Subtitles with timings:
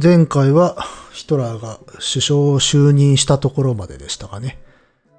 [0.00, 0.76] 前回は
[1.12, 4.58] ヒトラーが首相を就任したところまででしたかね。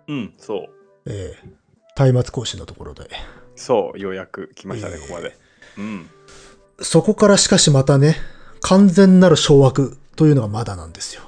[0.07, 0.69] うん、そう。
[1.05, 1.59] ええ
[1.97, 3.09] 松明講師のところで。
[3.57, 5.35] そう、ようやく来ましたね、えーここまで。
[5.77, 6.09] うん。
[6.79, 8.15] そこからしかしまたね、
[8.61, 11.23] 完全なる掌握というのがまだなんですよ。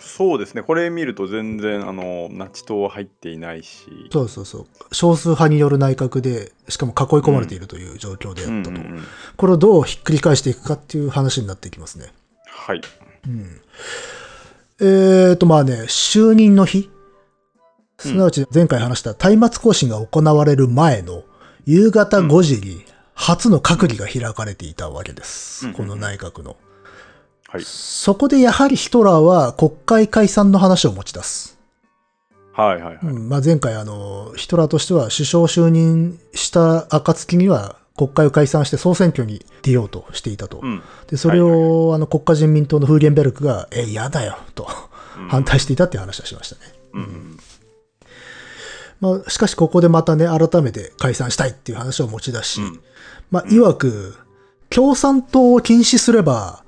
[0.00, 4.08] そうですね、これ見ると全然、あの、ナチ党は入っていないし。
[4.10, 4.66] そうそうそう。
[4.94, 8.80] 少数派による内閣で、しかも囲い込まれているという状況であったと。
[9.36, 12.06] これをどうひっくり返していくかっていう話になっていきますね。
[12.58, 12.82] はい。
[14.80, 16.90] えーと、まあね、就任の日。
[17.98, 21.24] すなわち前回話した松明行進が行われる前の
[21.66, 25.66] 夕方5時に初の閣議が開かれていたわけです。
[25.66, 26.56] うんこの内閣の。
[27.48, 27.62] はい。
[27.64, 31.58] そこでやはりヒトラーは国会解散の話を持ち出す。
[32.52, 32.98] はいはいはい。
[33.02, 40.60] うんまあ、前回あの、ヒトラーとしては首相就任した暁には国会を解散して総選挙に出ようとしていたと。
[40.62, 40.82] うん。
[41.08, 44.66] で、それを、あの国家人民党のフーゲンベルクが、え、嫌だよ、と
[45.28, 46.72] 反対していたっていう話はしましたね。
[46.94, 47.38] うん。
[49.00, 52.80] まあ、しかしここでまたね、改めて解散したいっていう話を持ち出し、うん
[53.30, 54.14] まあ、いわく、
[54.70, 56.64] 共産党を禁止すれば、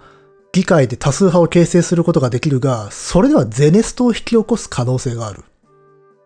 [0.52, 5.44] 議会で多数派を形成することができるが、それではゼネストを引き起こす可能性がある。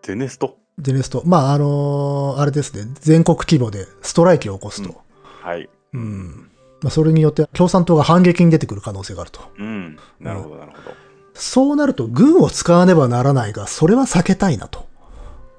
[0.01, 0.57] ゼネスト？
[0.79, 1.23] ゼネスト。
[1.25, 5.01] まあ、あのーあれですね、全国規模でストライキを起こすと。
[5.41, 5.69] はい。
[5.93, 6.49] うん
[6.81, 9.41] まあ、それによって共産党が反撃に出てくる可能性があると。
[9.57, 9.97] うん。
[10.19, 10.95] なるほどなるほど。
[11.33, 14.87] そうなると、軍を使わねばならないが、それは避けたいなと。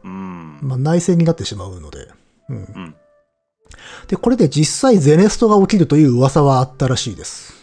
[0.05, 0.59] うん。
[0.62, 2.09] まあ、内戦になってしまうので。
[2.48, 2.94] うんうん。
[4.09, 7.55] で、これで実際ゼネストが起きるという噂はあったらしいです。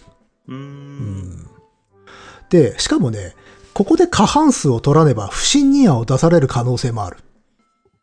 [0.47, 1.47] うん。
[2.49, 3.35] で、しかもね、
[3.73, 7.17] ここで過半数を取らねば不信任案を出される可能性もある。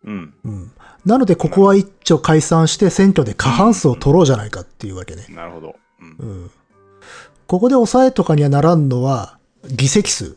[0.05, 0.35] うん。
[0.45, 0.73] うん。
[1.05, 5.27] なので、ここは一丁解散して選挙で過半数を取ろうじゃないかっていうわけね。
[5.29, 5.77] なるほど。
[6.01, 6.33] うんう。
[6.47, 6.51] ん。
[7.47, 9.39] ここで抑えとかにはならんのは、
[9.69, 10.37] 議席数。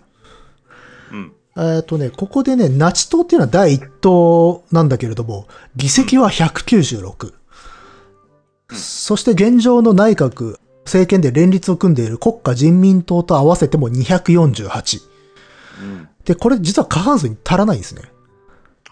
[1.11, 1.33] うん。
[1.57, 7.33] えっとね、ここでね、ナチ党っていうのは第一党なんだけれども、議席は196。
[8.71, 15.01] そして現状の内閣、政権で連立を組んでいる国家人民党と合わせても248。
[15.81, 16.09] うん。
[16.25, 18.01] で、これ実は過半数に足らないんですね。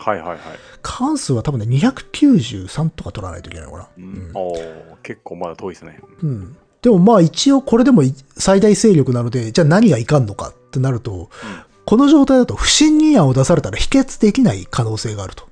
[0.01, 0.39] はいはいはい。
[0.81, 3.89] 過半数は多分ね、293とか取らないといけないのかな。
[3.97, 4.31] うん。
[4.33, 5.99] おー結構まだ遠いですね。
[6.21, 6.57] うん。
[6.81, 8.01] でもまあ一応これでも
[8.37, 11.29] 最大勢力なので、じゃあ何がいかんのかってなると、
[11.85, 15.47] この状態だと不信任案を出されたら否決できない可能性があると。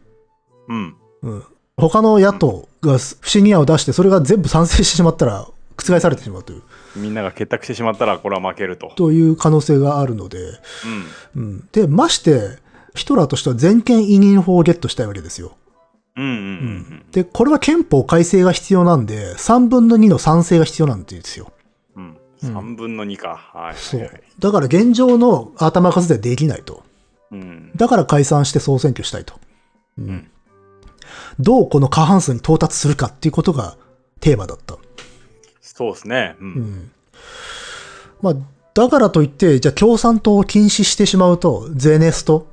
[0.68, 0.96] うん。
[1.22, 1.44] うん。
[1.78, 6.62] 他の野党が不信任案を出して、それが全部賛成してしまったら、覆されてしまうという、
[6.96, 8.92] みんなが結託してしまったら、これは負けると。
[8.96, 10.40] という可能性があるので、
[11.36, 11.42] うん。
[11.42, 11.68] うん。
[11.72, 12.58] で、まして、
[12.96, 15.58] ヒトラーとしては全権委任法をゲットしたいわけですよ。
[16.16, 21.52] うんうんうんで、これは憲法改正が必要なんで、3分の2の賛成が必要なんですよ。
[21.96, 22.18] うん。
[22.44, 22.58] うん。
[22.58, 23.40] 3分の2か。
[23.54, 24.10] はいそう。
[24.40, 26.84] だから現状の頭数ではできないと。
[27.32, 27.72] うん。
[27.76, 29.36] だから解散して総選挙したいと。
[29.98, 30.28] うんん
[31.40, 33.78] どうこの過半数に到達するかっていうことが
[34.20, 34.78] テーマだった。
[35.62, 36.36] そうですね。
[36.40, 36.44] う。
[36.44, 36.92] うんん。
[38.22, 38.36] まあ、
[38.74, 42.48] だからといって、じゃあ共産党を禁止してしまうと、ゼネスト、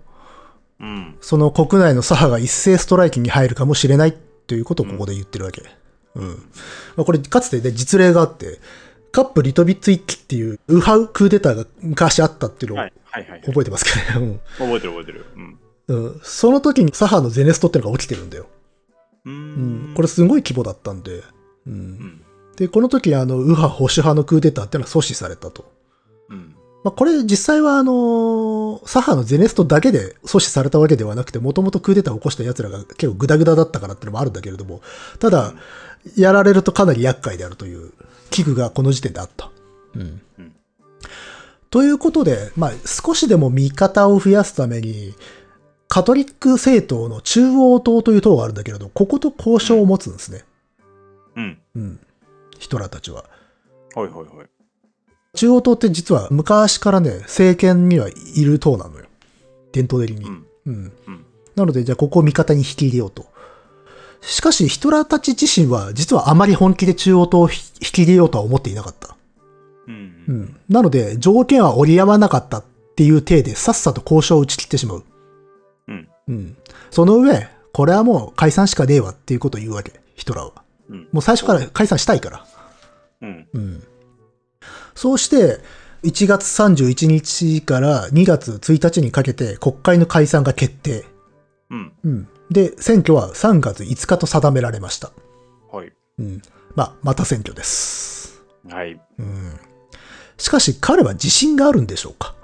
[0.80, 1.16] うん。
[1.20, 4.16] その国内の左派が一斉ストライキに入るかもしれない
[4.46, 5.62] ということをここで言ってるわけ。
[6.14, 6.28] うん。
[6.96, 8.60] まあ、これ、かつてね、実例があって、
[9.12, 12.86] カップリトビッツ一揆っていう、ウハウクーデターが昔あったっていうのを。
[13.46, 14.40] 覚えてますかね？
[14.58, 15.24] 覚えてる覚えてる。
[15.36, 15.58] うん。
[15.88, 16.04] うん。
[16.04, 16.20] うん。
[16.22, 18.46] その時に左派のゼネストっていうのが起きてるんだよ。
[19.24, 19.94] ううんん。
[19.94, 21.22] これすごい規模だったんで。
[21.66, 21.72] うん。
[21.72, 22.22] うん。
[22.56, 25.72] で、この時、あの、右派保守派のクーデターっていうのは阻止されたと。
[26.86, 26.90] うん。
[26.90, 34.80] まあ、これ実際はあの、左派のゼネストだけで阻止されたわけではなくて、もともとクーデターを起こした奴らが結構グダグダだったからっていうのもあるんだけれども、
[35.18, 35.54] ただ、
[36.16, 37.92] やられるとかなり厄介であるという
[38.30, 39.50] 危惧がこの時点であった。
[39.94, 40.52] うんうん
[41.68, 45.14] ということで、まあ、少しでも味方を増やすために、
[45.88, 50.44] カトリック政党の中央党という党があるんだけれど、ここと交渉を持つんですね。
[51.34, 51.58] うん。
[51.74, 52.00] うん。
[52.58, 53.24] ヒトラーたちは。
[53.94, 54.55] はいはいはい。
[55.36, 59.06] 中央党って実は昔からね、政権にはいる党なのよ。
[59.72, 60.24] 伝統的に。
[60.24, 60.46] うん。
[60.66, 60.92] うん。
[61.06, 61.24] うん。
[61.54, 63.26] なので、じゃあここを味方に引き入れようと。
[64.20, 69.16] しかし、ヒトラーたち自身は、実はあまり本気で中央党を引き入れようとは思っていなかった。
[69.86, 70.32] うんう。
[70.32, 70.56] ん。
[70.68, 72.64] なので、条件は折り合わなかったっ
[72.96, 75.04] ていう体で、さっさと交渉を打ち切ってしまう。
[75.88, 76.08] うん。
[76.28, 76.56] うん。
[76.90, 80.52] その上、これはもう解散しかねえわっていうことを言うわけ、ヒトラーは。
[80.88, 81.08] うん。
[81.12, 82.46] もう最初から解散したいから。
[83.22, 83.48] うん。
[83.52, 83.84] うん。
[84.96, 85.60] そうして、
[86.02, 91.04] 1月31日から2月1日にかけて国会の解散が決定。
[91.70, 91.92] うん。
[92.04, 92.28] うん。
[92.50, 95.10] で、選挙は3月5日と定められました。
[95.72, 95.92] はい。
[96.18, 96.42] うん。
[96.74, 98.42] まあ、また選挙です。
[98.68, 99.00] はい。
[99.18, 99.60] うん。
[100.38, 102.34] しかし彼は自信があるんでしょうか？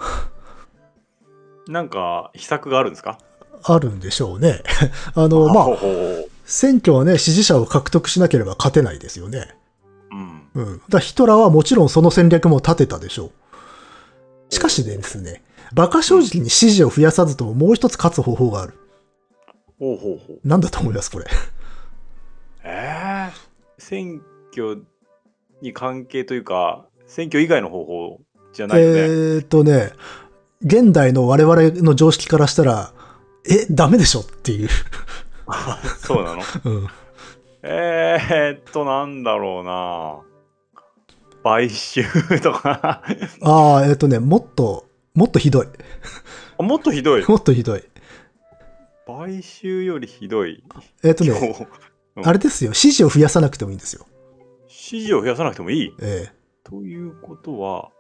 [1.69, 3.19] なんか、秘策があるんですか？
[3.65, 4.63] あるんでしょうね。
[5.15, 5.87] あの、まあほう、ほ
[6.27, 9.55] う選挙はね、支持者を獲得しなければ勝てないですよね。
[10.55, 10.65] うん。
[10.65, 10.83] うん。
[10.89, 13.31] だヒトラーはもちろんその戦略も立てたでしょう。
[14.55, 18.75] しかしですね、馬鹿正直に支持を増やさずとももう一つ勝つ方法がある。
[19.79, 20.49] ほうほうほう。
[20.49, 21.27] なんだと思います、これ。
[22.65, 23.33] ええ
[23.79, 24.21] 選
[24.53, 24.85] 挙
[25.61, 28.21] に関係というか、選挙以外の方法
[28.53, 28.99] じゃないよね？
[29.01, 29.93] えーっとね、
[30.63, 32.93] 現代の我々の常識からしたら、
[33.49, 34.69] え、ダメでしょっていう。
[35.99, 36.43] そうなの？
[36.65, 36.89] うん。
[37.65, 40.21] えーっと、なんだろうな
[41.43, 42.05] 買収
[42.41, 43.03] とか
[43.43, 45.67] ああ、えーっとね、もっと、もっとひどい。
[46.59, 47.25] あもっとひどい？
[47.27, 47.85] もっとひどい。
[49.07, 50.63] 買収よりひどい？
[51.03, 51.67] えーっとね、
[52.25, 54.07] あれですよ、支持を増やさなくてもいいんですよ。
[54.69, 55.95] 支持を増やさなくてもいい？
[56.01, 56.33] ええ
[56.65, 57.91] ということは、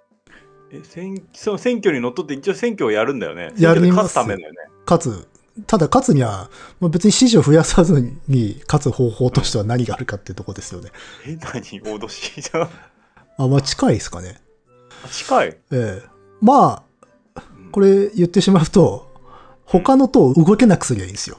[0.71, 3.53] え選その選挙にのっとって一応選挙をやるんだよね。
[3.59, 4.59] やります勝つためだよね。
[4.87, 5.29] 勝つ。
[5.67, 6.49] ただ勝つには、
[6.81, 10.91] まあ別に支持を増やさずに勝つ方法としては何があるかっていうところですよね。
[11.27, 11.61] え、何？
[11.83, 12.71] 脅しじゃん。
[13.39, 14.41] あ、まあ近いですかね。
[15.11, 15.57] 近い。
[15.73, 16.09] ええ
[16.41, 16.83] ま
[17.37, 19.11] あ、これ言ってしまうと、
[19.65, 21.39] 他の党を動けなくすりゃいいんですよ。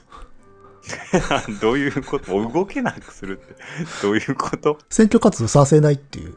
[1.62, 2.32] どういうこと？
[2.52, 3.56] 動けなくするって。
[4.02, 4.78] どういうこと？
[4.90, 6.36] 選挙活動させないっていう。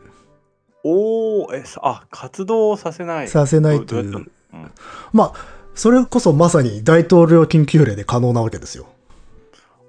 [0.85, 3.29] おー、え、さあ、活動をさせない。
[3.29, 4.23] させないというどう
[4.53, 4.71] うん
[5.13, 5.33] まあ、
[5.75, 8.87] それこそまさに大統領緊急令で可能なわけですよ。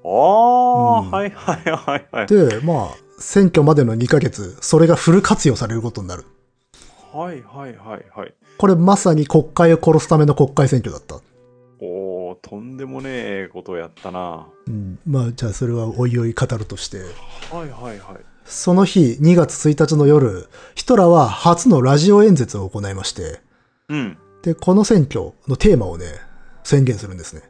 [0.04, 2.28] ああ、うんはいはいはいはい。
[2.28, 2.88] で、まあ、
[3.18, 6.26] 選挙までの2ヶ月、それがフル活用されることになる。
[7.12, 8.34] はいはいはいはい。
[8.58, 11.20] これまさに国会を殺すための国会選挙だった。
[11.80, 14.48] おー、とんでもねえことをやったな。
[14.68, 17.00] うん、まあ、じゃあそれはおいおい語るとして。
[17.52, 18.18] はいはいはい。
[18.46, 23.42] その日、2月1日の夜、ヒトラーは初のラジオ演説を行いまして、
[23.90, 24.18] うん。
[24.42, 26.06] で、この選挙のテーマをね、
[26.64, 27.42] 宣言するんですね。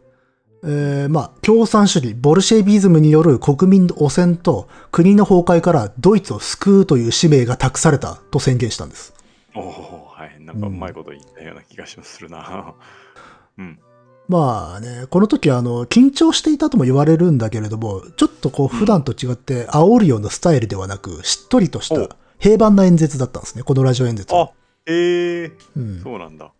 [0.64, 9.14] えー、まあ、共産主義、ボルシェビズムによる国民の汚染と国の崩壊からドイツを救うという使命が託されたと宣言したんです。
[9.56, 10.44] おー、はい。
[10.44, 12.74] なんかうまいこと言ったような気がしまするな。
[13.58, 13.80] うん。
[14.28, 24.42] まあね、この時はあの、緊張していたとも言われるんだけれども、ちょっとこう普段と違って煽るようなスタイルではなく、しっとりとしおた平板な演説だったんですね、このラジオ演説は。
[24.42, 24.52] あ、
[24.86, 26.52] ええうん、そうなんだ。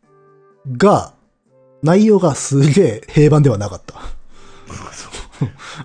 [0.78, 1.14] が、
[1.88, 3.96] 内容がすげえ平板ではなかった。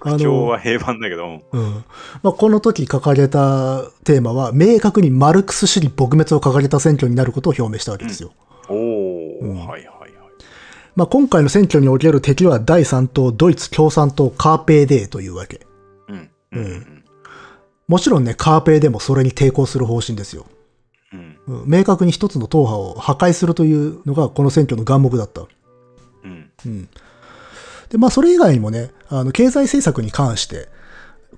[0.01, 1.85] あ口調は平板だけど、うん
[2.23, 8.33] まあ、この時掲げたテーマは、明確にマルクス主義撲滅を掲げた選挙になることを表明したわけですよ。
[8.69, 10.13] おー、うんはいはいはい。
[10.97, 15.67] まあ、今回の選挙における敵は第3党ドイツ共産党カーペーデーというわけ。
[16.09, 16.31] うん。
[16.53, 16.65] うん。
[16.65, 17.05] うん。
[17.89, 20.47] もちろんね、カーペーでもそれに抵抗する方針ですよ。
[21.13, 21.37] うん。
[21.47, 25.47] うん明確に一つの党派を破壊するというのがこの選挙の眼目だった。
[26.67, 26.73] うん。
[26.73, 26.89] うん。
[27.91, 30.69] で、まあそれ以外にもね、あの、経済政策に関して、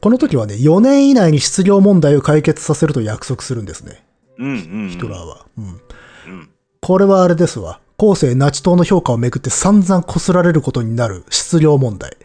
[0.00, 4.04] この時はね、4年以内に失業問題を解決させると約束するんですね。
[4.38, 4.48] うん。
[4.48, 4.52] う
[4.86, 4.88] ん。
[4.90, 5.46] ヒトラーは。
[5.58, 5.64] うん。
[5.64, 6.50] うん。
[6.80, 7.80] これはあれですわ。
[7.96, 12.16] 後世ナチ党の評価をめぐって散々こすられることになる失業問題。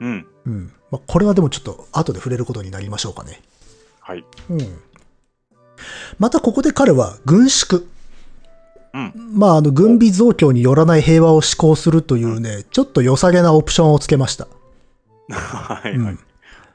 [0.00, 0.26] うん。
[0.46, 0.72] うん。
[0.90, 3.42] まあ、これはでもちょっと後で触れることになりましょうかね。
[4.00, 4.24] はい。
[4.50, 4.78] うん。
[6.18, 7.84] またここで彼は軍縮。
[8.94, 9.12] うん。
[9.34, 14.46] まあ、あの、軍備増強によらない平和を施行するというね、ちょっと良さげなオプションをつけました。
[15.30, 16.18] はいはいうん。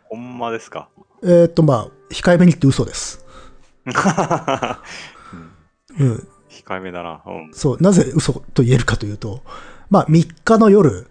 [0.09, 0.89] ほんまですか？
[1.23, 3.25] えーっと、まあ、控えめに言って嘘です。
[5.97, 6.27] うん。
[6.49, 7.21] 控えめだな。
[7.25, 7.51] うん。
[7.53, 9.41] そう、なぜ嘘と言えるかというと、
[9.89, 11.07] まあ、3日の夜、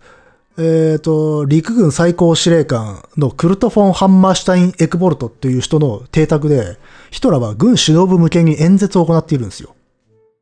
[0.59, 6.79] えっ、と、陸軍最高司令官のクルト・フォン・ハンマーシュタイン・エクボルトっていう人の邸宅で、
[7.11, 9.75] ヒトラーは軍指導部向けに演説を行っているんですよ。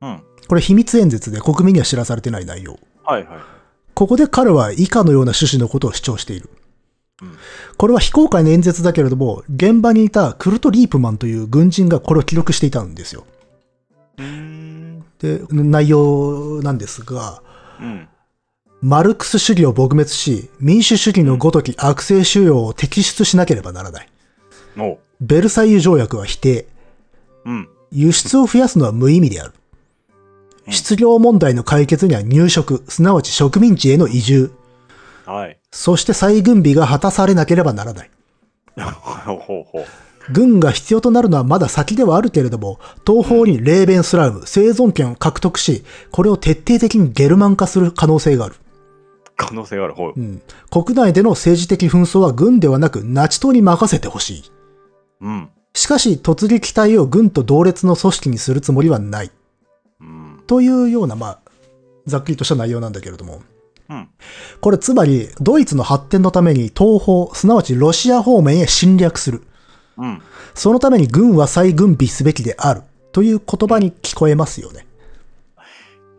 [0.01, 0.23] うん。
[0.49, 2.79] これ秘密演説で国民には知らされてない内容。
[3.05, 3.39] はいはい。
[3.95, 6.51] ここで彼は以下のような趣旨のことを主張している。
[7.23, 7.37] うん
[7.79, 13.27] これは非公開の演説だけれども、現場にいたクルト・リープマンという軍人がこれを記録していたんですよ。
[15.19, 17.43] で、内容なんですが、
[17.81, 18.09] うん。
[18.83, 24.09] マルクス主義を撲滅し、民主主義のごとき悪性収容を摘出しなければならない。
[24.79, 26.67] おベルサイユ条約は否定。
[27.45, 27.69] うん。
[27.91, 29.53] 輸出を増やすのは無意味である。
[30.67, 34.51] うん失業問題の解決には入植、すなわち植民地への移住、
[35.27, 35.59] はい。
[35.73, 38.11] そして再軍備が果たされなければならない。
[38.77, 39.85] ほ うほうほう。
[40.33, 48.55] 軍が必要となるのはまだ先ではあるけれども、東方にレーベンスラウム、生存権を獲得し、これを徹底的にゲルマン化する可能性がある。
[49.37, 49.95] 可能性がある。
[49.95, 50.21] ほうう。
[50.21, 54.45] ん、国内での政治的紛争は軍ではなくナチ党に任せてほしい。
[55.21, 55.49] うん。
[55.75, 59.31] しかし、突撃隊を軍と同列の組織にするつもりはない。
[60.47, 61.39] というような、まあ、
[62.07, 63.43] ざっくりとした内容なんだけれども。
[63.89, 64.09] うん。
[64.61, 69.43] これつまり、ドイツの発展のために東方、すなわちロシア方面へ侵略する。
[69.97, 70.23] うん。
[70.55, 72.83] そのために軍は再軍備すべきである。
[73.13, 74.87] という言葉に聞こえますよね。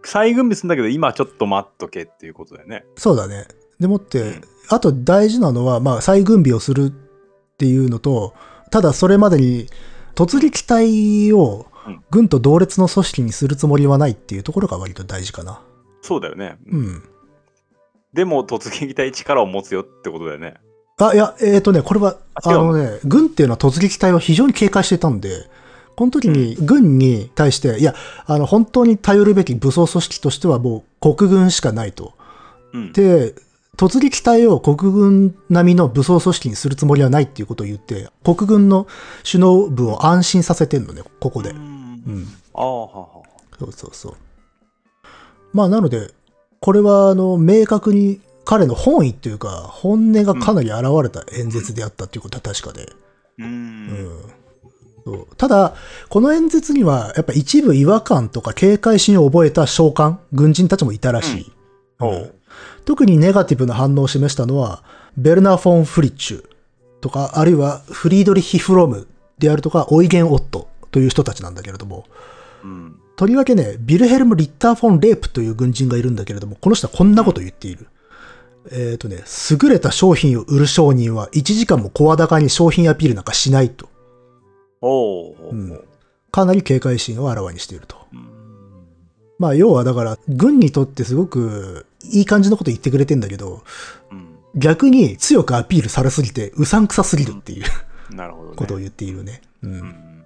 [0.03, 2.85] 再軍備するんだけど、今ちょっと待っとけっていうことだよね。
[2.95, 3.47] そうだね。
[3.79, 6.91] でもって、うんあと大事なのは、まあ、再軍備をするっ
[7.57, 8.33] ていうのと、
[8.69, 9.67] ただそれまでに
[10.13, 11.76] 突撃隊をうん
[12.11, 15.61] 軍と同列の組織にするつもりはないっていうところが割と大事かな。
[16.01, 16.57] そうだよね。
[16.67, 17.03] うん。
[18.13, 20.55] でも突撃隊力を持つよってことだよね。
[20.99, 22.75] あ、いや、えっ、とね、これは、あの？
[22.75, 25.47] ね、軍っていうのは突撃隊を非常に警戒していたんで、
[25.95, 27.93] この時に軍に対して、いや、
[28.25, 32.13] あの、本当に頼るべき武装組織としてはもう国軍しかないと。
[32.73, 32.91] うん。
[32.93, 33.35] で、
[33.77, 38.87] 突撃隊を国軍並みの武装組織にするつもりはないっていうことを言って、国軍の
[39.23, 41.51] 首脳部を安心させてんのね、ここで。
[41.51, 41.53] う
[42.07, 42.21] うん。
[42.21, 42.27] ん。
[42.53, 43.07] ああ、は。
[43.59, 44.15] そうそうそう。
[45.53, 46.11] まあ、なので、
[46.59, 52.83] これは、あの、明確に彼の本意っていうか、本音がかなり現れた演説であったっていうことは確かで。
[52.83, 52.95] う。
[53.39, 54.09] うんん。
[55.05, 55.75] そうただ、
[56.09, 61.51] この演説には、やっぱ一部違和感とか警戒心を覚えた将官、軍人たちもいたらしい。
[61.99, 62.31] ほうん
[62.85, 64.81] 特にネガティブな反応を示したのは、
[65.17, 66.45] ベルナー・フォン・フリッチュ
[67.01, 69.07] とか、あるいはフリードリヒ・フロム
[69.39, 72.05] であるとか、オイゲン・オットという人たちなんだけれども、
[72.63, 72.99] うん。
[73.15, 77.87] とりわけね、ビルヘルム・リッター・フォン・レープという軍人がいるんだけれども、この人はこんなことを言っている。
[78.71, 83.89] えっ、とね、優れた商品を売る商人は1時間も声高に商品アピールなんかしないと。
[84.81, 85.49] おお。
[85.51, 85.81] うん
[86.29, 87.97] かなり警戒心をあらわにしていると。
[88.13, 88.37] うん
[89.39, 93.63] まあ、要はだから、軍にとってすごくいい感じのこと言ってくれてんだけど、
[94.11, 94.37] うん。
[94.55, 98.55] 逆に強くアピールされすぎて、うさんくさすぎるっていうなるほどね。
[98.55, 99.41] ことを言っているね。
[99.61, 100.16] うん。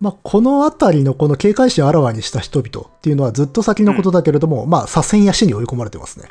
[0.00, 0.06] うん。
[0.06, 6.28] まあ、このあたりのこの警戒心をあらわにした人々っていうのはずっと先のことだけれども、まあ、左遷や死に追い込まれてますね。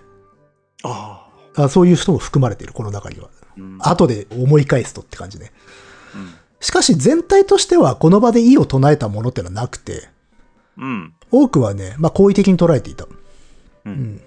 [0.84, 3.30] ああそういう人も含まれている、この中には。
[3.30, 3.54] あ。
[3.58, 3.78] うん。
[3.80, 5.52] 後で思い返すとって感じね。
[6.16, 10.08] うんしかし全体としてはこの場で意を唱えたものってのはなくて、
[10.78, 11.14] うん。
[11.30, 13.04] 多くはね、まあ好意的に捉えていた。
[13.04, 13.10] う。
[13.86, 14.22] うんん。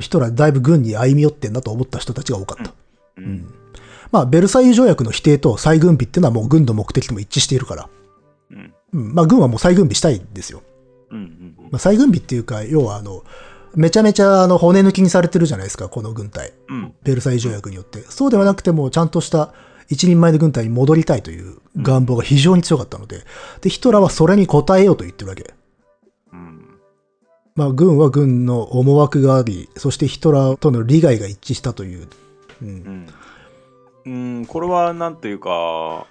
[0.00, 2.72] ヒトラーだいぶ軍に歩み寄ってんなと思った人たちが多かった。
[2.72, 2.74] う。
[3.18, 3.54] うんん。
[4.10, 7.88] まあベルサイユ条約の否定と再軍備っていうのはもう軍の目的とも一致しているから。
[8.92, 9.00] うん。
[9.06, 9.14] うん。
[9.14, 10.62] まあ軍はもう再軍備したいんですよ。
[11.10, 11.18] うん。
[11.18, 11.56] うん。
[11.70, 13.24] まあ再軍備っていうか、要はあの、
[13.74, 16.52] めちゃめちゃあの骨抜きにされてるじゃないですか、この軍隊。
[16.68, 16.94] うん。
[17.02, 18.00] ベルサイユ条約によって。
[18.08, 19.52] そうではなくても、ちゃんとした
[19.88, 23.24] 一人前の軍隊に戻りたいという願望が非常に強かったので、
[23.60, 25.54] で、ヒトラーはそれに応えようと言ってるわけ。
[26.32, 26.78] うん。
[27.54, 32.08] まあ、軍は軍の思惑があり、そしてヒトラーとの利害が一致したという。
[32.62, 32.64] う。
[32.64, 33.06] うんん。
[34.04, 34.46] うん。
[34.46, 36.06] これはなんというか、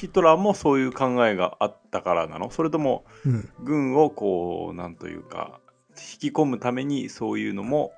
[0.00, 2.50] ヒトラーもそういう考えがあったからなの？
[2.50, 3.48] それともうん。
[3.64, 7.92] 軍をこうなんというか引き込むためにそういうのも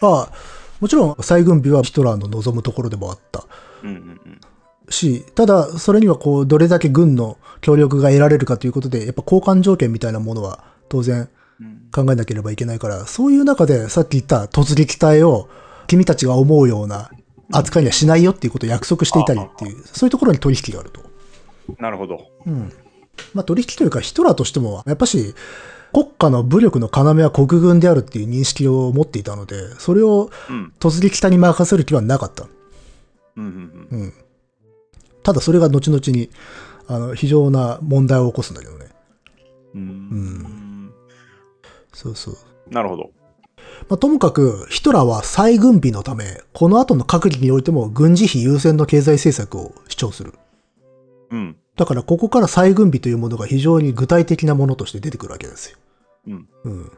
[0.00, 0.32] まあ、
[0.80, 3.46] もちろん再軍備はヒトラーの望むところでもあった
[3.84, 4.40] うんうん
[4.88, 11.28] し、ただ、それにはこう、どれだけ軍の協力が得られるかということで、やっぱ交換条件みたいなものは当然
[11.60, 15.48] うん考えなければいけないから、そういう中でさっき言った突撃隊を
[15.86, 17.10] 君たちが思うような
[17.52, 21.01] 扱いにはしないよっていうことを約束していたりっていう、そういうところに取引があると。
[21.78, 22.72] なるほどうん。
[23.34, 25.34] まあ取引というかヒトラーとしても、やっぱし
[25.92, 32.46] 国家の武力の要は国軍であるっていう認識を持っていたので、それをうん突撃隊に任せる気はなかった。
[33.36, 34.12] うんうんうんうん。
[35.22, 36.30] ただそれが後々に、
[36.88, 38.86] あの、非常な問題を起こすんだけどね。
[39.74, 40.92] うん
[41.92, 42.36] そうそう。
[42.70, 43.10] なるほど
[43.88, 50.34] まあ、ともかく、ヒトラーは再軍備のため、この後の閣議においても軍事費優先の経済政策を主張する。
[51.30, 55.78] うんだからここから再軍備というものが非常に具体的なものとして出てくるわけですよ。
[56.28, 56.92] うんうん。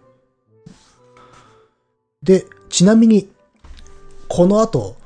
[2.23, 3.29] で、ちなみに、
[4.29, 4.97] この後、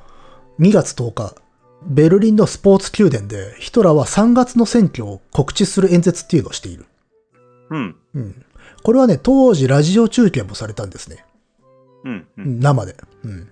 [0.60, 1.34] 2月10日、
[1.84, 6.86] ベルリンのスポーツ宮殿で、ヒトラーは3月の選挙を告知する演説っていうのをしている。
[7.70, 8.44] うんうん。
[8.82, 11.24] これはね、当時ラジオ中継もされたんですね。
[12.04, 12.96] うんううんん生で。
[13.24, 13.48] うん。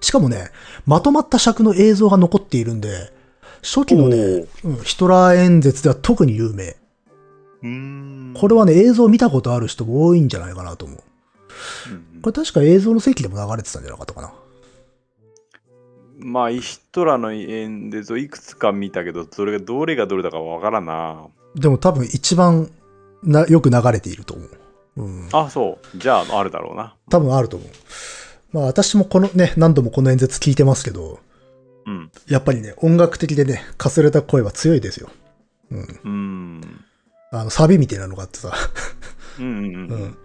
[0.00, 0.50] しかもね、
[0.84, 3.12] まとまった尺の映像が残っているんで、
[3.66, 6.76] 初期のね、うん、ヒトラー演説では特に有名。
[7.62, 10.98] うんこれはね、映像を見たことある人も多いんじゃないかなと思う。
[11.90, 14.32] うんこれ確か映像の席でも流れてたんじゃなかったかな。
[16.18, 22.70] まあヒトラーの演説をいくつか見たけどそれがどれがどれだかわからんなでも多分一番
[23.22, 24.50] なよく流れていると思う。
[24.96, 25.28] うん。
[25.32, 27.68] あそうじゃああるだろうな多分あると思う。
[28.52, 31.20] まあ私もこのね、何度もこの演説聞いてますけど、
[31.86, 35.08] うんやっぱりね、音楽的でね、かすれた声は強いですよ。
[35.70, 36.00] うん。
[36.04, 36.84] うん
[37.32, 38.52] あの、サビみたいなのがあってさ、
[39.38, 39.94] うんうんう。
[39.94, 40.18] うんん。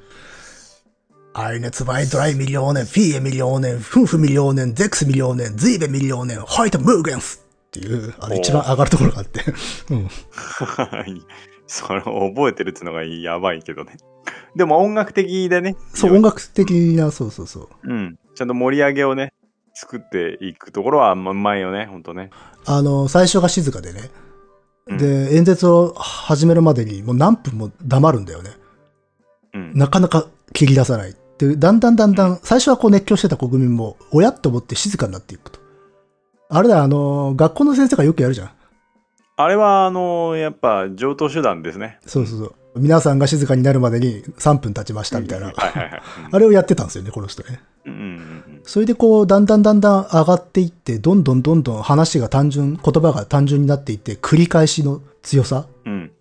[1.34, 7.40] Eine, zwei, drei Millionen, vier Millionen, fünf Millionen, sechs Millionen, sieben Millionen, heute morgens!
[7.40, 9.42] っていう、あの、一番上がるところがあって。
[9.92, 10.10] うん。
[11.68, 13.96] それを覚えてるっつうのがやばいけどね。
[14.58, 15.78] でも音楽的でね。
[15.94, 17.70] そう、音楽的な、そうそうそう。
[17.84, 18.20] うん。
[18.36, 19.34] ちゃんと盛り上げをね、
[19.82, 22.30] 作っていくところはまうまいよね、ほんとね。
[22.66, 24.12] あの、最初が静かでね。
[24.88, 28.52] うんで、演説を始めるまでにもう何分も黙るんだよね。
[29.54, 29.72] うん。
[29.74, 31.16] なかなか切り出さない。
[31.38, 35.60] で、だんだんだんだん、最初はこう熱狂してた国民も、おやっと思って静かになっていくと。
[36.50, 38.52] あれだ、あの、学校の先生がよくやるじゃん。
[39.38, 41.98] あれは、あのやっぱ上等手段ですね。
[42.06, 42.56] そうそうそう。
[42.76, 45.54] 皆さんが静かになるまでに3分経ちましたみたいな。
[46.32, 47.60] あれをやってたんですよね、この人ね。
[48.64, 55.66] それでこう、だんだんだんだん上がっていって、どんどんどんどん話が単純、言葉が単純になっていって、繰り返しの強さ。
[55.86, 56.12] うん。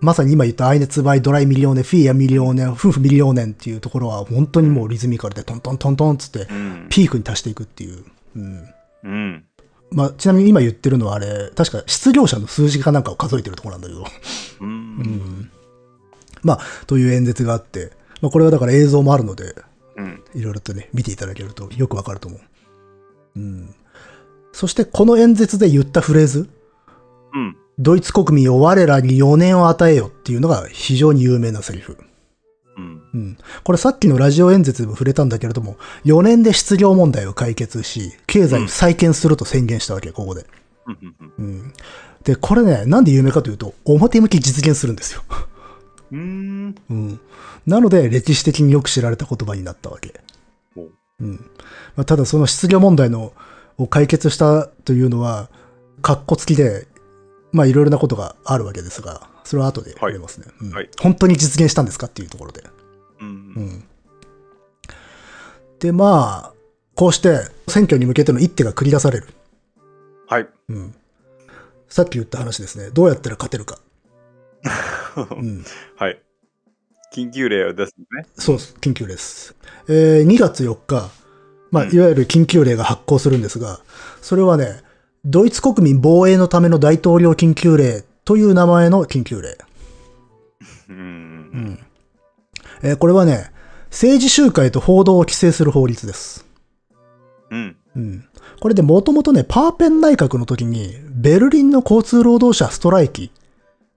[0.00, 6.86] まさに今言ったアイネツバイドライミリオネ、フィーアミリオネ、夫婦ミリオネンっていうところは本当にもうリズミカルでトントントントンっつってうん。
[6.90, 8.04] ピークに達していくっていう。
[8.36, 8.68] うん。
[9.04, 9.44] うん。
[9.90, 14.00] まあ、ちなみに今言ってるのはあれ、確か失業者の数字かなんかを数えてるところなんだけど。
[14.00, 14.04] う。
[14.64, 15.50] うんん。
[16.46, 17.90] まあ、という演説があって、
[18.22, 19.54] まあこれはだから映像もあるので、
[19.96, 20.22] うん。
[20.34, 22.40] いろいろとね、見ていただけるとよくわかると思う。
[23.36, 23.74] うん。
[24.52, 26.48] そしてこの演説で言ったフレーズ、
[27.34, 27.56] うん。
[27.78, 31.98] ドイツ国民を我らに4年を与えよっていうのが非常に有名なセリフ。
[32.76, 33.02] うん。
[33.12, 33.38] うん。
[33.64, 40.46] これさっきのラジオ演説でも触れたんだけれども、4年で失業問題を解決し、経済を再建すると宣言したわけ、ここで。
[41.38, 41.72] うん。
[42.24, 45.22] で、これね、なんで有名かというと、表向き実現するんですよ。
[46.12, 46.74] うん。
[46.90, 47.20] うん。
[47.66, 50.20] なので、歴史的によく知られた言葉になったわけ。
[50.74, 51.50] ほううん。
[51.96, 53.32] まあ、ただ、その失業問題の、
[53.78, 55.48] を解決したというのは、
[56.02, 56.86] カッコつきで、
[57.52, 60.46] まあ、いろいろなことがあるわけですが、それは後で触れますね。
[60.60, 62.62] うんはい本当に実現したんですかっていうところで。
[62.62, 63.24] う。
[63.24, 63.84] うんん。
[65.78, 66.54] で、まあ、
[66.94, 69.28] こうして、選挙に向けての一手が繰り出される。
[70.26, 70.48] はい。
[70.68, 70.94] うん。
[71.88, 72.90] さっき言った話ですね。
[72.90, 73.78] どうやったら勝てるか。
[74.64, 75.64] うん。
[75.96, 76.20] はい。
[77.12, 78.26] 緊急令を出すのね。
[78.36, 78.76] そうです。
[78.80, 79.54] 緊急令です。
[79.88, 81.10] えー2月4日、
[81.70, 83.80] まあ、うんいわゆる緊急令が発行するんですが、
[84.20, 84.82] それはね、
[85.24, 89.50] ドイツ国民防衛のための大統領緊急令という名前の緊急令。
[90.88, 90.92] う。
[90.92, 91.78] うんん。
[92.82, 93.50] えーこれはね、
[93.90, 96.44] 政治集会と報道を規制する法律です。
[97.50, 97.76] うん。
[97.94, 98.24] うん。
[98.60, 103.30] これでもともとね、パーペン内閣の時に、ベルリンの交通労働者ストライキ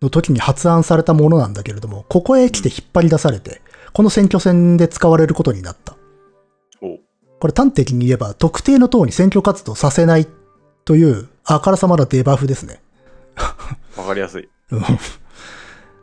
[0.01, 3.61] の時に発案されたものなんだけれども、ここへ来て引っ張り出されて、
[3.93, 5.95] この選挙戦で使われることになった。
[7.39, 10.27] これ端的に言えば、特定の党に選挙活動させない
[10.83, 12.81] という、あからさまなデバフですね。
[13.97, 14.49] わかりやすい。
[14.71, 14.81] うん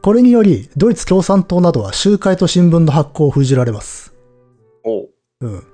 [0.07, 4.15] これにより、ドイツ共産党などは集会と新聞の発行を封じられます。
[4.85, 5.09] おう。
[5.41, 5.65] うん。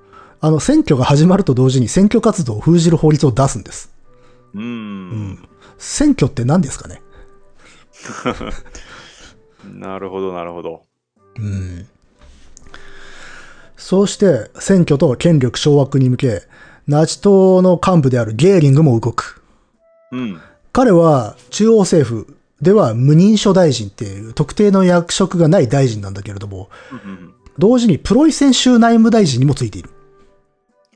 [0.41, 3.93] あの、選挙が始まると同時に選挙活動を封じる法律を出すんです。
[4.55, 4.59] う。
[4.59, 5.49] うんん。
[5.77, 7.03] 選挙って何ですかね？
[9.73, 10.83] なるほど、なるほど。
[11.39, 11.87] うん。
[13.77, 16.43] そうして、選挙と権力掌握に向け、
[16.87, 19.43] ナチ党の幹部であるゲーリングも動く。
[20.11, 20.41] うん。
[20.73, 29.91] 彼は中央政府では無認証大臣っていう特定の役職がない大臣なんだけれども、うん同時にプロイセン州内務大臣にもついている。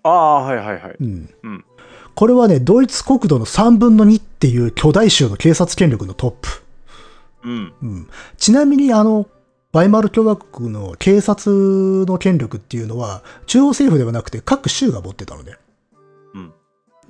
[0.02, 0.96] ああ、はいはいはい。
[0.98, 1.30] うん。
[1.42, 1.64] うん。
[2.14, 6.48] これはね、ドイツ国土の3分の2っていう巨大州の警察権力のトップ。
[7.44, 7.72] うん。
[7.82, 8.08] うん。
[8.36, 9.28] ちなみにあの、
[9.72, 15.56] バイマル共和国の警察の権力っていうのは、中央政府ではなくて各州が持ってたのね。
[16.34, 16.52] うん。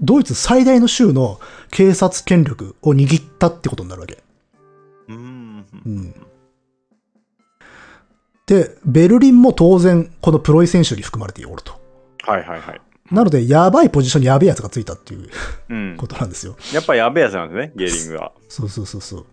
[0.01, 1.39] ドイツ最大の州の
[1.71, 4.19] 警察権力を握ったってことになるわけ。
[5.09, 5.67] うん。
[5.85, 6.15] うん。
[8.47, 11.81] で、ベルリンも当然、このプロイセン州に含まれておると。
[12.23, 12.81] はいはいはい。
[13.11, 15.29] なので、やばいポジションにやべえやつがついたっていう
[15.69, 16.07] うんこ。
[16.09, 16.57] となんですよ。
[16.73, 18.33] やっぱやべえやつなんですね、ゲーリングは。
[18.49, 19.27] そうそうそうそう。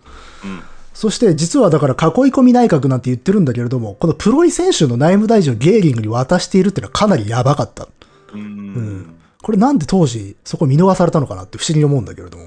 [0.46, 0.62] うん。
[0.94, 2.00] そして、実はだから囲い
[2.32, 7.88] 込み内閣なんて言ってるんだけれども、このプロイセン州の内務大臣をゲーリングに渡しているっていうのはかなりやばかった。
[8.34, 8.42] うん。
[8.42, 12.46] んこれなんで当時、そこ見逃されたのかなって不思議に思うんだけれども。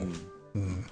[0.55, 0.85] うん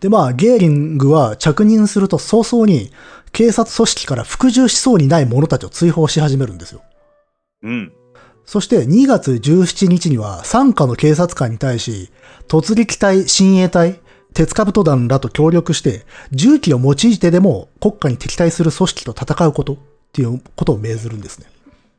[0.00, 2.92] で、まあ、ゲーリングは着任すると早々に
[3.32, 6.82] 警察組織から服従しそうにない者たちを追放し始めるんですよ。
[7.62, 7.92] うん。
[8.46, 12.10] そして2月17日には傘下の警察官に対し、
[12.46, 14.00] 突撃隊、親衛隊、
[14.34, 19.76] 鉄カブト団らと協力して、銃器を用いてでも国家に敵対する組織と戦うことっ
[20.12, 21.46] ていうことを命ずるんですね。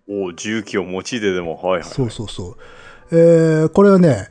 [0.09, 1.83] おう重機を用いてでも、はいはい。
[1.83, 2.57] そうそうそう。
[3.11, 4.29] えー、これはね、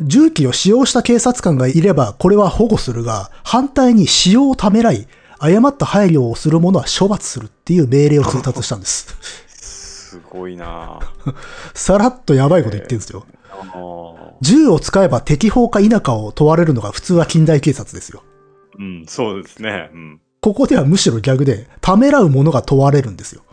[0.00, 5.06] 銃器を使用した警察官がいれば、これは保護するが、反対に使用をためらい、
[5.38, 9.16] 誤った配慮をする者は処罰するっていう命令を通達したんです。
[9.48, 10.98] すごいな
[11.72, 13.24] さらっとやばいこと言ってるんですよ。
[13.50, 18.22] あー銃を使えば適法か否かを問われるのが普通は近代警察ですよ。
[18.78, 19.90] うん、そうですね。
[19.92, 20.20] うん。
[20.40, 23.42] ここではむしろ逆で、ためらう者が問われるんですよ。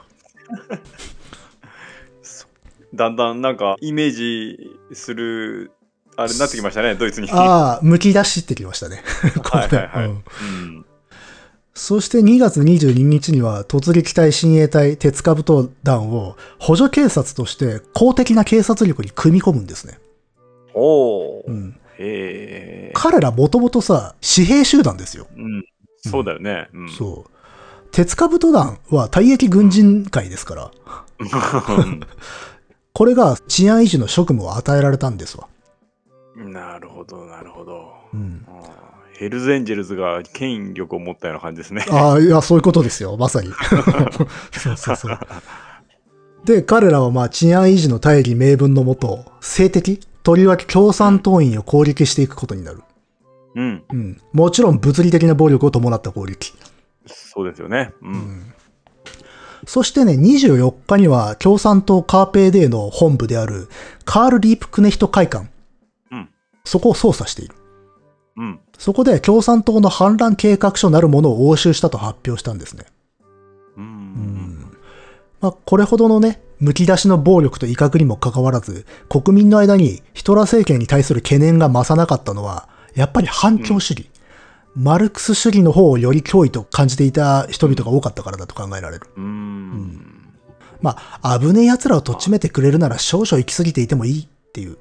[2.96, 5.72] だんだんなんかイメージする、
[6.16, 7.30] あれになってきましたね、ドイツに。
[7.30, 9.04] ああ、剥き出してきましたね。
[9.44, 10.06] はいはいはい。
[10.06, 10.16] ううん
[10.80, 10.86] ん。
[11.74, 20.00] そして2月22日には突撃隊親衛隊鉄カブト団を補助警察として公的な警察力に組み込むんですね。
[20.78, 21.48] おー。
[21.48, 22.92] うん、へえ。
[22.94, 25.28] 彼らもともとさ、私兵集団ですよ。
[25.36, 25.66] うん。
[26.06, 26.70] そうだよね。
[26.74, 26.90] うん。
[26.90, 27.32] そう。
[27.92, 30.72] 鉄カブト団は退役軍人会ですから、
[32.94, 35.48] これが治安維持の職務を与えられたんですわ。
[36.36, 37.94] なるほど、なるほど。
[38.14, 38.46] うん。
[39.18, 41.84] ヘルズエンジェルズが権力を持ったような感じですね。
[41.90, 43.18] ああ、いや、そういうことですよ。
[43.18, 43.52] まさに。
[44.54, 45.20] そうそうそう。
[46.46, 52.84] で、彼らはまあ治安維持の大義名分のもと、政敵、とりわけ共産党員を攻撃していくことになる。
[53.56, 53.84] うん。
[53.90, 54.22] うん。
[54.34, 56.52] もちろん物理的な暴力を伴った攻撃。
[57.06, 57.94] そうですよね。
[58.02, 58.54] うん。
[59.66, 63.70] そしてね、24日には共産党 KPD の本部である
[64.04, 65.48] カール・リープクネヒト会館。
[66.12, 66.30] うん。
[66.66, 67.56] そこを捜査している。
[68.36, 68.60] うん。
[68.78, 72.84] そこで共産党の反乱計画書なるものを押収したと発表したんですね。
[75.42, 75.50] うん。
[75.50, 84.10] まあ、これほどのね、剥き出しの暴力と威嚇にもかかわらず、国民の間にヒトラー政権に対する懸念が増さなかったのは、やっぱり反共主義。
[84.76, 89.08] マルクス主義の方をより脅威と感じていた人々が多かったからだと考えられる。
[89.16, 90.18] うん。
[90.82, 94.78] まあ、危ねえ奴らをとっちめてくれるなら少々行き過ぎていてもいいっていう、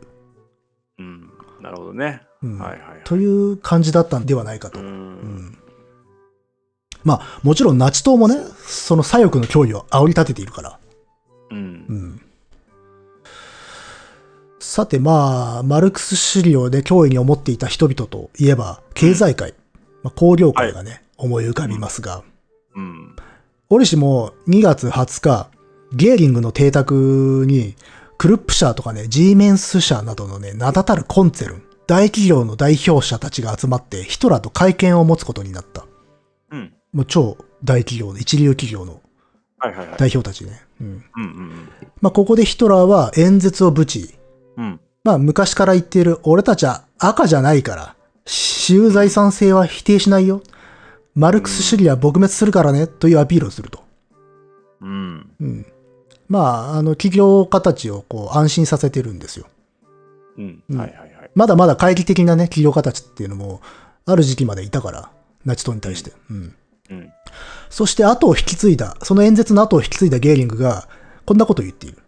[0.98, 1.30] うん。
[1.62, 2.22] なるほどね。
[2.42, 2.80] うんはいはい。
[3.04, 4.80] という感じだったんではないかと。
[4.80, 4.82] う。
[4.82, 5.58] うんん
[7.06, 8.34] まあ、もちろんナチ党もね、
[8.66, 10.78] その左翼の脅威を煽り立てているから。
[11.52, 11.94] うんう。
[11.94, 12.20] ん
[14.58, 19.54] さてまあ、マルクス主義をね、脅威に思っていた人々といえば、経済界、
[20.02, 22.24] まあ、工業界がね、思い浮かびますが、
[22.74, 23.14] うん。
[23.70, 25.48] 折しも2月20日、
[25.92, 27.76] ゲーリングの邸宅に、
[28.18, 35.86] クルップ社とかね、ジーメンス社などのね、名だたるコンツェルン、大企業の代表者たちが集まって、ヒトラーと会見を持つことになった。
[36.50, 36.75] うん。
[36.96, 39.02] もう超大企業の、一流企業の。
[39.98, 40.62] 代表たちね。
[42.00, 44.14] まあ、ここでヒトラーは演説をぶち、
[44.56, 44.64] うん。
[44.64, 44.80] うん。
[45.04, 50.40] まあ、昔から言っている、俺たちは赤じゃないから、私有財産性は否定しないよ。
[51.14, 53.84] マルクス主義は撲滅するからね、というアピールをすると。
[54.80, 55.30] うん。
[55.38, 55.66] うん。
[56.28, 56.38] ま
[56.72, 59.46] あ、あの、企業家たちをこう安心させてるんですよ。
[60.38, 60.62] うん。
[60.70, 61.30] うんはいはいはい。
[61.34, 63.60] まだまだ懐疑的なね、企業家たちっていうのも、
[64.06, 65.10] ある時期までいたから、
[65.44, 66.12] ナチ党に対して。
[66.30, 66.54] うん。
[66.90, 67.12] うん。
[67.70, 70.88] そして後を引き継いだ、その演説の後を引き継いだゲーリングが、
[71.24, 71.98] こんなことを言っている。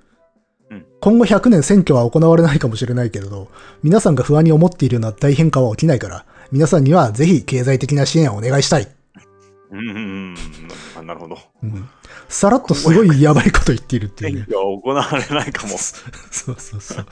[0.70, 0.86] うん。
[1.00, 3.48] 今後100年選挙は行われないかもしれないけれど、
[3.82, 8.88] 皆さんが不安に思っているような大変化は起きないから、皆さんにはぜひ経済的な支援をお願いしたい。
[9.70, 10.34] うん。
[10.34, 11.38] なるほど。
[11.62, 11.88] うん。
[12.28, 14.46] さらっとすごいやばいこと言っているっていうね。
[14.48, 15.76] 選挙は行われないかも。
[15.78, 17.06] そうそうそう。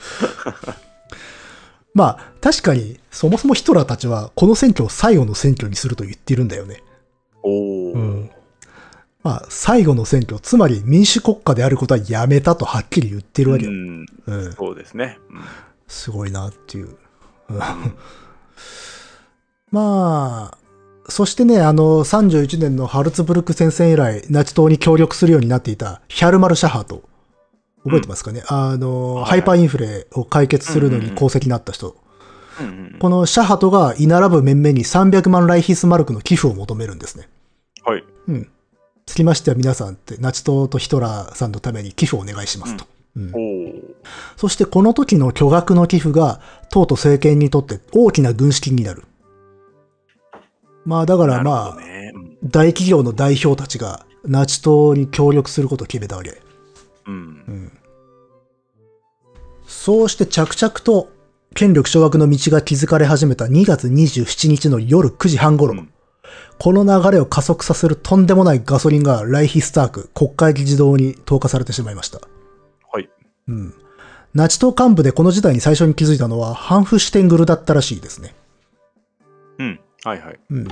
[1.93, 6.47] まあ、確かに、そもそもヒトラーたちは、この選挙を最後の選挙にすると言っているん。
[6.47, 6.83] だよね。
[7.47, 8.29] うん。
[9.23, 13.71] まあ、最後の選挙、つまり民主国家であることはやめたとはっきり言ってるわけよ。
[13.71, 14.05] うん。
[14.25, 14.53] うん。
[14.53, 15.17] そうですね。
[15.29, 15.41] うん
[15.87, 16.89] すごいなっていう。
[17.49, 17.57] うん
[19.71, 20.57] まあ、
[21.09, 27.03] そしてね、あの、31年のハルツブルク戦線以来、ナチ党に協力するようになっていたヒャルマル・シャハト。
[27.83, 31.95] 覚えてますかね、あの、はいハイパーインフレを解決するのに功績になった人。
[32.59, 37.29] うんうんこのシャハトが居並ぶ面々に300万ライヒスマルクの寄付を求めるんですね。
[37.87, 38.03] はい。
[38.27, 38.49] うん。
[39.05, 42.85] つきましては皆さんって、ナチ党とヒトラーさんのために寄付をお願いしますと。
[43.15, 43.73] うんおお。
[44.35, 49.05] そしてこの時の巨額の寄付が、党と政権にとって大きな軍資金になる。
[50.85, 52.11] まあだからまあ、どね。
[52.13, 56.39] うん大企業の代表たちがナチ党に協力することを決めたわけ。
[57.07, 57.71] うん。
[59.65, 61.09] そうして着々と
[61.55, 65.89] 権力掌握の道が築かれ始めた2月27日の夜9時半頃、うん
[66.59, 72.19] この流れを加速させるとんでもないガソリンがライヒスターク国会議事堂に投下されてしまいました。
[72.91, 73.09] はい。
[73.47, 73.73] うん。
[74.33, 78.35] ナチ党幹部でこの事態に最初に気づいたのはハンフシュテングルだったらしいですね。
[79.59, 79.79] うん。
[80.03, 80.39] はいはい。
[80.49, 80.67] うん。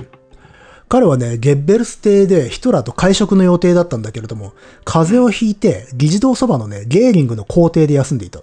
[0.88, 4.52] 彼はね、ゲッベルス邸でヒトラーと会食の予定だったんだけれども、
[4.84, 8.40] 風邪をひいて議事堂そばのね、ゲーリングの校庭で休んでいた。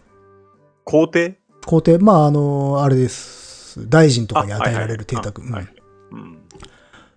[0.83, 1.39] 皇帝？
[1.65, 3.89] 校庭、まあ、あの、あれです。
[3.89, 5.41] 大臣とかに与えられる邸宅。
[5.41, 5.67] あはい
[6.11, 6.42] うんうん。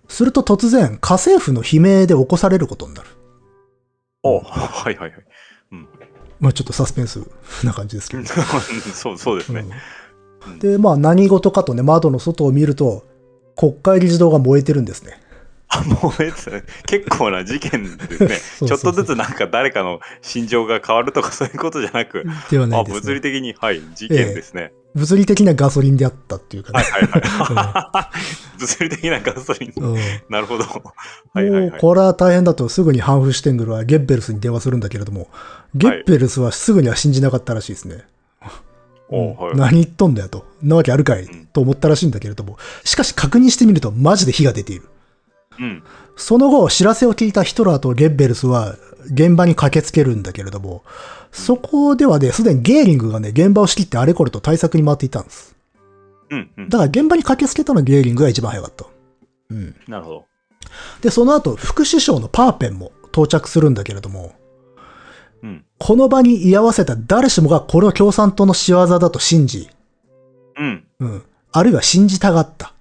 [0.09, 3.09] すると突然、家政婦の悲鳴で起こされることになる。
[4.23, 5.25] おはいはいはい。
[6.41, 7.21] まあちょっとサスペンス
[7.65, 8.25] な感じですけど。
[8.95, 9.61] そう、そうですね。
[9.61, 9.71] うん
[10.61, 13.05] で、まあ何事かとね、窓の外を見ると、
[13.57, 15.21] 国会議事堂が燃えてるんですね。
[15.69, 18.29] あ、もうえつ結構な事件ですね。
[18.59, 22.93] そうそうそうちょっとずつなんか誰かの心情が変わるとかそういうことじゃなく、あ、ではないね。
[22.93, 24.73] 物理的に、はい、事件ですね。
[24.95, 26.83] 物理的なガソリンであったっていうかね。
[26.83, 28.17] はいはいはい。
[28.59, 29.73] 物理的なガソリン。
[29.77, 29.97] うん
[30.31, 30.65] なるほど。
[30.65, 31.81] はいはいはい。
[31.81, 35.29] これは大変だとすぐにハンフシュテングルはゲッベルスに電話するんだけれども、
[35.75, 38.05] ゲッベルスはすぐには信じなかったらしいですね。
[39.09, 39.57] おはい。
[39.57, 40.47] 何言っとんだよと。
[40.63, 44.89] なわけあるかい、うんと思ったらしいんだけれども、しかし確認してみるとマジで火が出ている。
[45.59, 45.83] うん。
[46.17, 48.77] その後、知らせを聞いたヒトラーとゲッベルスは
[49.13, 50.83] 現場に駆けつけるんだけれども、
[51.33, 55.57] そこではね、すでにゲーリングがね、現場を仕切ってあれこれと対策に回っていたんです。
[56.31, 56.51] うん。
[56.57, 56.69] うん。
[56.69, 58.87] だから現場に駆けつけたのはゲーリングが一番早かった。
[59.51, 59.77] うん。
[59.87, 60.25] なるほど。
[61.03, 64.35] で、その後、副首相のパーペンも到着するんだけれども、
[65.43, 65.65] うん。
[65.79, 69.69] この場に居合わせた誰しもがこれを共産党の仕業だと信じ、
[70.59, 70.85] うん。
[71.01, 71.23] うん。
[71.53, 72.73] あるいは信じたがった。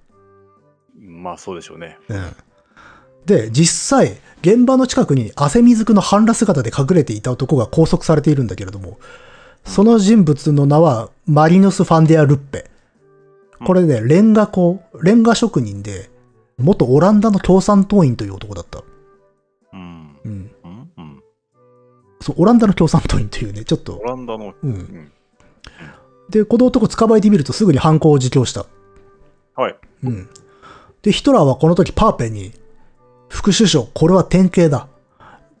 [0.98, 1.98] まあそうでしょうね。
[2.08, 2.36] うん。
[3.26, 8.98] で、実際、現場の近くに汗水くの半裸姿で隠れていた男が拘束されているんだけれども、
[9.64, 12.70] その人物の名はマリヌス・ファンデア・ルッペ。
[13.64, 16.10] これね、レンガ工、レンガ職人で、
[16.58, 18.82] 元オランダの共産党員という男だった。
[19.72, 20.16] うん。
[20.24, 20.50] うん。
[20.64, 20.90] うん。
[20.96, 21.22] うん。
[22.20, 24.54] そう、オランダの共産党員というね、ちょっとオ、ランダの、う。
[24.62, 25.12] うんん。
[26.30, 28.66] で、この男捕まえてみるとすぐに犯行を自供した。
[29.56, 29.76] はい。
[30.04, 30.28] うん。
[31.02, 32.52] で、ヒトラーはこの時パーペンに、
[33.28, 34.88] 副首相、これは典型だ。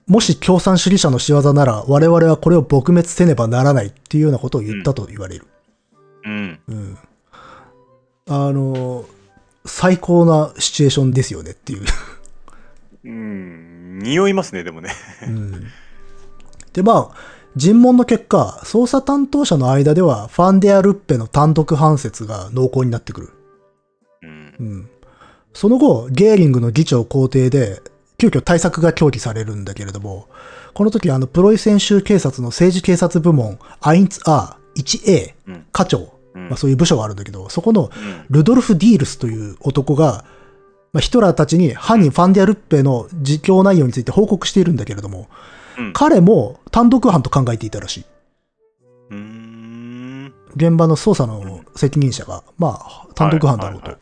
[0.06, 5.46] もし共産主義者の仕業なら、我々はこれを撲滅せねばならないっていうようなことを言ったと言われる。
[6.24, 6.60] うん。
[6.68, 6.98] うん。
[8.28, 9.04] あの、
[9.64, 11.82] 最高なシチュエーションですよねっていう。
[13.04, 13.98] うん。
[13.98, 14.90] 匂いますね、でもね。
[15.26, 15.66] うん。
[16.72, 17.16] で、まあ、
[17.56, 23.30] 尋問の結果、捜査担当者の間では、ファンデア・ルッペの単独判説が濃厚になってくる。
[24.22, 24.62] うんう。
[24.62, 24.90] ん。
[25.56, 27.80] その後、ゲーリングの議長公邸で、
[28.18, 30.28] 急遽対策が協議されるんだけれども、
[30.74, 35.66] この時、あの、プロイセン州警察の政治警察部門、アインツ R1A うん。
[35.72, 37.90] 課長、うんまあそういう部署があるんだけど、そこのうん。
[38.28, 40.26] ルドルフ・ディールスという男が、
[40.92, 45.26] まあ、ヒトラーたちに犯人ファンデア・ルッペの実況内容について報告しているんだけれども、
[45.78, 45.92] うん。
[45.94, 48.04] 彼も単独犯と考えていたらしい。
[50.54, 53.96] 現場の捜査の責任者が、まあ、単独犯だろうと。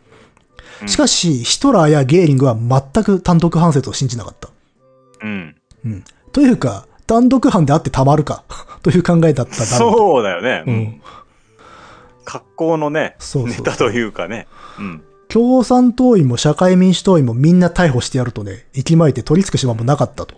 [0.87, 4.51] しかし、ヒトラーやゲーリングは全く単独犯説を信じなかった。
[5.23, 5.57] うん。
[5.85, 6.05] うん。
[6.33, 8.45] というか、単独犯であってたまるか、
[8.83, 9.93] という考えだっただろ。
[9.93, 10.65] そうだよね。
[10.67, 11.01] ううんん。
[12.25, 14.47] 格好のね、そうそうネタというかね。
[14.79, 15.03] うん。
[15.29, 20.37] 共産党員も社会民主党員もみんな逮捕してやるとね、息巻いて取り付く島もなかったと。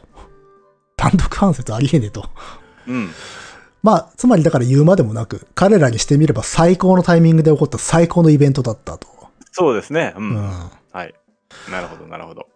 [0.97, 2.25] 単独犯説ありえねえと。
[2.87, 3.11] うん。
[3.83, 9.07] まあ、つまりだから言うまでもなく、彼らにしてみれば最高のタイミングで起こった最高のイベントだったと。
[9.59, 10.13] そうですね。
[10.17, 10.21] う。
[10.21, 10.71] うんん。
[10.93, 11.15] はい。
[11.71, 12.47] なるほど、なるほど。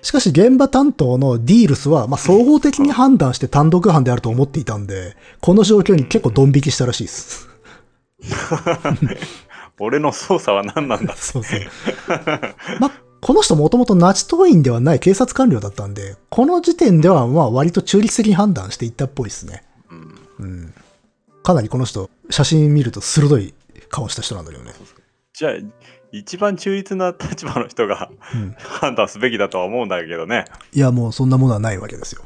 [0.00, 7.48] しかし現場担当のディールスは、まあ、総合的に判断して単独犯であると思っていたんで、この状況に結構ドン引きしたらしいです。
[9.80, 11.60] 俺の操作は何なんだ そうそう。
[12.78, 19.64] まあ、この人もともとナチ党員ではない警察官僚だったんで、この時点ではまあ割と中立的に判断していったっぽいですね。
[19.90, 20.14] うん。
[20.38, 20.74] うん。
[21.42, 23.54] かなりこの人、写真見ると鋭い
[23.88, 24.72] 顔した人なんだけどね。
[25.32, 25.52] じゃあ、
[26.12, 28.54] 一番中立な立場の人がうん。
[28.58, 30.44] 判断すべきだとは思うんだけどね。
[30.72, 32.22] いや、もうそんなものはないわけですよ。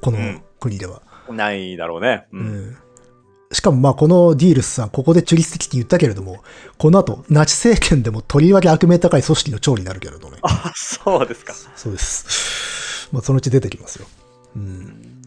[0.00, 1.02] このうん国では。
[1.30, 2.26] ないだろうね。
[2.32, 2.38] う。
[2.38, 2.76] うんん。
[3.52, 6.42] しかもまあこのディールスさん、ここで中立的って言ったけれども、
[6.78, 10.38] この後、ナチ政権でもとりわけ悪名高い組織の長になるけれどね。
[10.42, 11.52] あ、そうですか。
[11.76, 13.08] そうです。
[13.12, 14.06] まあそのうち出てきますよ。
[14.56, 15.22] うん。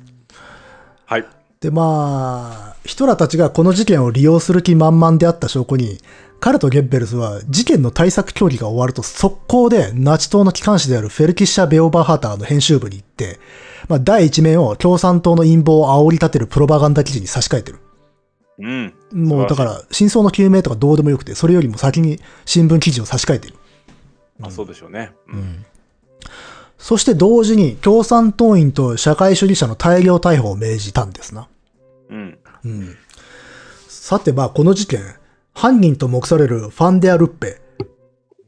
[1.05, 1.25] はい。
[1.61, 5.99] でまあ、ヒトラーたちがこの事件を利用する気満々であった証拠に、
[6.45, 13.39] 彼とゲッベルスは事件の対策協議が終わると速攻でナチ党の機関紙であるフェルキッシャ・ベオバーハーターの編集部に行って、
[13.87, 17.79] まあ、第一面を共産党の陰謀を煽り立てるプロパガンダ記事に差し替えてる。
[18.59, 18.93] うん。
[19.11, 23.57] もうだから、真相の究明とかどうでもよくて、それよりも先に新聞記事を差し替えている。
[24.43, 25.13] あ、そうでしょうね。
[25.27, 25.31] う。
[25.31, 25.65] うんん。
[26.77, 31.47] そして同時に共産党員と社会主義者の大量逮捕を命じたんですな。
[32.11, 32.37] うん。
[32.65, 32.95] うん。
[33.87, 35.01] さて、まあ、この事件、
[35.55, 37.61] 犯人と目されるファンデア・ルッペ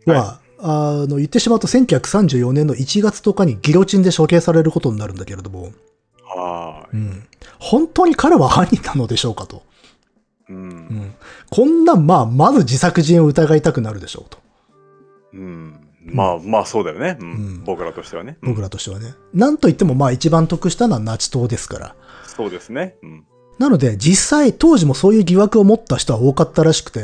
[0.06, 5.72] は、あの、言ってしまうと1934年の1月10日にギロチンで処刑されることになるんだけれども、
[6.24, 7.28] はうん。
[7.60, 9.64] 本当に彼は犯人なのでしょうかと。
[10.50, 10.54] い。
[10.54, 10.56] う。
[10.56, 11.16] うんん。
[11.50, 14.38] こんなん、まあ、まず自作自演を疑いたくなるでしょうと。
[15.34, 15.88] うん。
[16.04, 17.18] まあまあそうだよね。
[17.20, 18.38] うんうん僕らとしてはね。
[18.42, 19.14] うん僕らとしてはね。
[19.34, 21.96] なんといってもまあ一番得したのはナチ党ですから。
[22.26, 22.96] そうですね。
[23.04, 23.26] うん。
[23.60, 27.02] なので実際当時もそういう疑惑を持った人は多かったらしくて、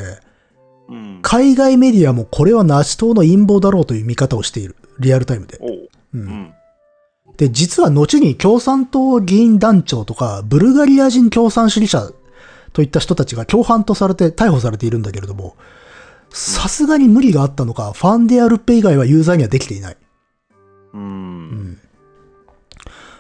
[0.89, 4.75] うん、海外メディアもこれはナチ党の陰謀だろうという見方をしている。
[4.99, 5.57] リアルタイムで。
[5.61, 5.69] おう。
[5.69, 5.89] う。
[6.13, 6.53] うんん。
[7.37, 12.11] で、実は後に共産党議員団長とか、ブルガリア人共産主義者
[12.73, 15.55] といった人たちが共犯とされて逮捕されているんだけれども、
[16.29, 19.97] さすがに無理があったのか、ファンデアルッペ以外は有罪にはできていない。
[20.93, 20.97] う。
[20.97, 21.79] うんん。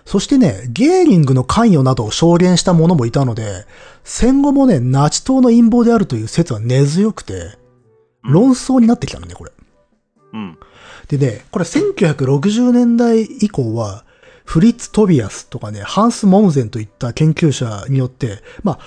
[0.05, 3.65] そしてね、ゲーリングの関与などを証言した者もいたので、
[4.03, 7.57] 戦後もね、ナチ党の陰謀であるという説は根強くて、
[8.21, 9.51] 論争になってきたのね、これ。
[10.33, 10.57] うん。
[11.07, 14.05] でね、これ1960年代以降は、
[14.45, 18.79] フリッツ・トビアスとかね、ハンス・モムゼンといった研究者によって、まあ、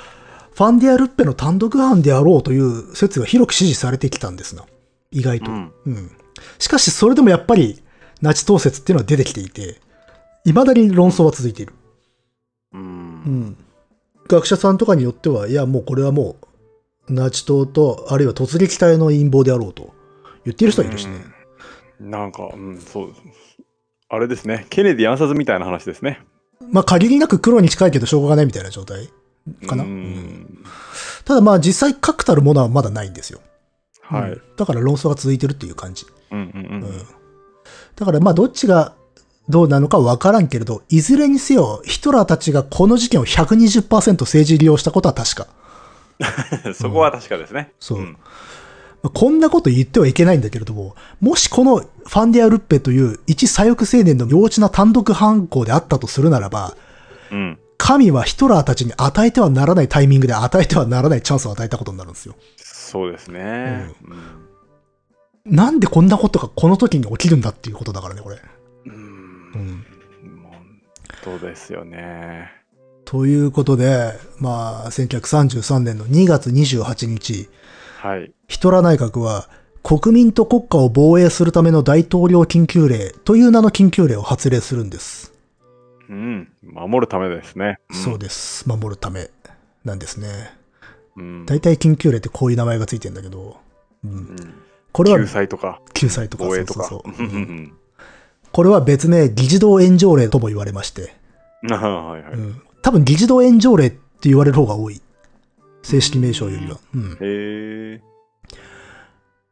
[0.55, 4.65] ファンディア・ルッペの単独犯であろうという説が広く支持されてきたんですな。
[5.11, 5.51] 意外と。
[5.51, 6.11] うんうん。
[6.59, 7.83] しかし、それでもやっぱり、
[8.23, 9.81] ナチ党説っていうのは出てきていて、
[10.53, 11.75] 未だに論争は続いている。
[12.73, 12.79] う。
[12.79, 13.57] うんん。
[14.29, 16.37] 学者さんとかによっては、いや、もうこれはも
[17.09, 19.95] う、ナチ党と、あるいは突撃隊の陰謀であろうと
[20.45, 21.15] 言っている人はいるしね。
[21.15, 21.37] うん
[21.99, 23.15] なんか、うん、そう。
[24.09, 24.67] あれですね。
[24.69, 26.21] ケネディ暗殺みたいな話ですね。
[26.71, 29.09] まあ、限りなく黒に近いけど証拠がないみたいな状態
[29.67, 29.85] かな。
[29.85, 30.65] ううんん。
[31.25, 33.41] ただまあ実際確たるものはまだないんですよ。
[34.03, 34.33] はい。
[34.33, 36.07] うんだから論争が続いてるっていう感じ。
[36.31, 37.07] うんうんううんん。
[37.97, 38.95] だからまあどっちが
[39.49, 45.47] どうなのかわからんけれど、いずれにせよヒトラーたちがこの事件を120%政治利用したことは確か。
[46.75, 47.73] そこは確かですね。
[47.79, 48.17] そうん
[49.03, 56.75] まあこんなこと言ってはいけないんだけれども、もしこのファンディア・ルッペという一左翼青年の幼稚な単独犯行であったとするならば、
[57.31, 57.59] うん。
[57.79, 62.35] 神はヒトラーたちに与えてはならないタイミングで与えてはならないチャンスを与えたことになるんですよ。
[62.57, 63.91] そうですね。
[65.45, 68.39] なんでこんなことがこの時に起きるんだっていうことだからね、これ。
[69.57, 69.61] うん。
[69.61, 69.65] う
[70.25, 70.43] うんん。
[70.43, 72.51] 本当ですよね。
[73.05, 77.49] ということで、まあ、1933年の2月28日、
[77.99, 78.33] はい。
[78.49, 79.49] ヒトラー内閣は
[79.83, 85.33] 国民と国家を防衛するための大統領緊急令という名の緊急令を発令するんです。
[86.09, 86.49] うん。
[86.63, 87.79] 守るためですね。
[87.91, 88.69] そうです。
[88.69, 89.31] 守るため
[89.85, 90.29] なんですね。
[91.17, 91.47] うん。
[91.47, 93.59] 大体緊急令ってこういう名前がついてんだけど、
[94.05, 94.37] うんうん
[94.93, 96.85] これは救済とか、救済とか防衛とか。
[96.85, 97.23] そうそ
[98.57, 101.13] これは別名議事堂炎上令とも言われまして、
[101.69, 102.33] はいはい。
[102.33, 105.03] うん多分議事堂炎上令って言われる方が多い。
[105.83, 106.79] 正式名称よりは。
[106.95, 108.01] うんへえ。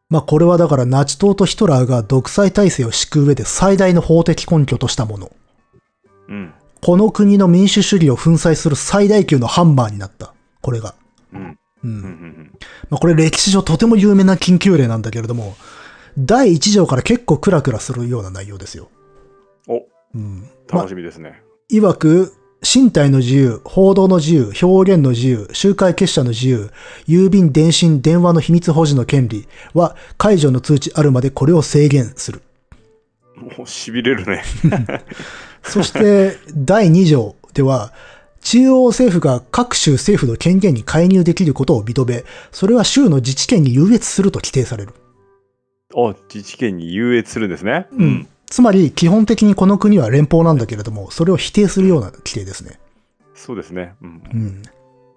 [0.09, 5.33] まあこれはだからナチ党とヒトラーが独裁体制を敷く上で最大の法的根拠としたもの。
[6.29, 6.55] うん。
[6.81, 10.33] この国の民主主義を粉砕する最大級のハンマーになった。
[10.63, 10.95] これが。
[11.35, 11.41] うん。
[11.43, 11.59] う。
[11.85, 12.53] うんうんん
[12.89, 15.57] まあこれ歴史上とても有名な緊急令なんだけれども、
[16.17, 18.89] 第一条から結構クラクラするような内容ですよ。
[20.15, 20.41] お、うん。
[20.41, 21.43] まあ楽しみですね。
[21.69, 26.71] いわく、身体の自由、報道の自由、表現の自由、集会結社の自由、
[27.07, 32.43] 郵便、電信、電話の秘密保持の権利は解除の通知あるまでこれを制限する。
[33.37, 34.43] もう痺れるね。
[35.63, 37.93] そして、第2条では、
[38.41, 44.93] 中央政府が各州政府の権限に介入できることを認め、それは州の自治権に優越すると規定される。
[45.97, 47.87] あ、自治権に優越するんですね。
[47.93, 48.29] うん。
[48.55, 52.79] つまり、基本的にこの国は連邦なんだけれども、それを否定するような規定ですね。
[53.35, 53.95] そうですね。
[54.01, 54.63] うんうん。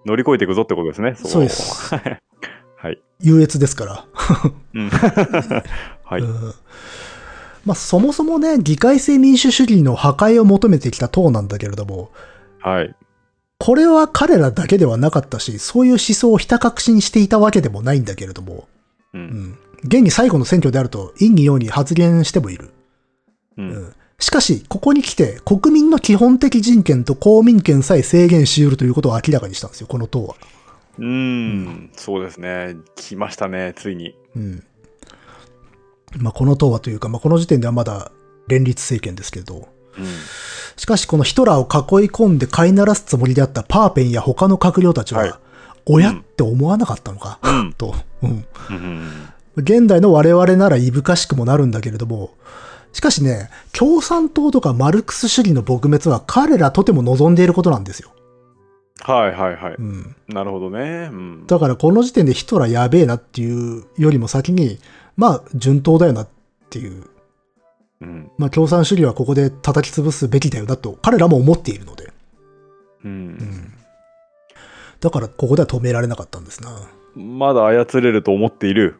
[0.04, 1.12] 乗り越えていくぞってことですね。
[1.12, 1.94] こそうです。
[1.94, 3.00] はい。
[3.20, 4.04] 優越ですから。
[4.74, 4.90] うん
[6.02, 6.20] はい。
[6.20, 6.54] うん
[7.64, 12.10] まあ、そもそもね、議会制民主主義の破壊を求めてきた党なんだけれども、
[12.58, 12.92] はい。
[13.60, 18.66] これは彼らだけではなかったし、そういう思想をひた隠しにしていたわけでもないんだけれども、
[19.14, 19.18] う。
[19.18, 19.58] うんん。
[19.84, 22.72] 現に最後の選挙であると、陰に陽に発言してもいる。
[23.58, 23.62] う。
[23.62, 23.94] うんん。
[24.20, 30.34] しかし、ここに来て、国民の基本的人権と公民権さえ制限し得るということを明らかにしたんですよ、この党は。
[30.98, 31.90] うん。
[31.96, 32.76] そうですね。
[32.96, 34.16] 来ましたね、ついに。
[34.34, 34.64] うん。
[36.16, 38.10] まあ、この党はというか、まあ、この時点ではまだ
[38.48, 40.04] 連立政権ですけど、うん。
[40.76, 45.32] しかしこのヒトラーを囲い込んで飼いならすつもりであったパーペンや他の閣僚たちは、はい
[45.88, 48.44] 親って思わなかったのか、うんと、うん。
[48.70, 49.28] うん。
[49.56, 52.34] 現代の我々ならいぶかしくもなるんだけれども、
[52.92, 58.10] しかしね、共産党とかマルクス主義の撲滅は彼らとても望んでいることなんですよ。
[59.00, 59.74] はいはいはい。
[59.78, 60.16] うん。
[60.28, 61.08] なるほどね。
[61.12, 61.46] うん。
[61.46, 64.78] だからこの時点でヒトラーやべえなっていうよりも先に、
[65.16, 66.28] まあ順当だよなっ
[66.70, 67.04] ていう、
[68.00, 68.30] うん。
[68.38, 72.12] まあ共産主義はここで叩き潰すべきだよなと彼らも思っているので。
[73.04, 73.72] うん。
[75.00, 76.70] だからここでは止められなかったんですな。
[77.14, 78.96] まだ操れると思っている。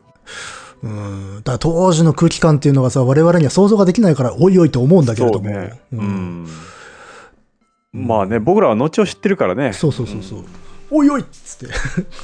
[0.83, 1.37] うん。
[1.39, 5.45] だから当時の空気感っていうのがさ、我々には想像ができないから、おいおいと思うんだけれども。
[5.45, 5.81] そうね。
[5.93, 6.47] ううんん。
[7.93, 9.72] まあね、僕らは後を知ってるからね。
[9.72, 10.45] そうそうそうそう。
[10.91, 11.74] おいおいっつって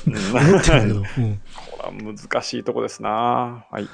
[0.06, 0.16] うん。
[0.50, 0.94] 思ってるけど。
[1.18, 1.40] うん。
[1.70, 3.64] これは難しいとこですな。
[3.70, 3.88] はい。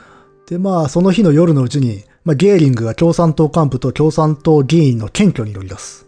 [0.46, 6.06] で、まあ、その日の夜のうちに、まあ、ゲーリングが共産党幹部と共産党議員の検挙に乗り出す。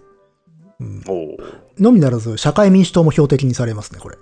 [0.81, 1.03] うん。
[1.79, 4.17] のみならず、社会民主党も標的にされますね、これ。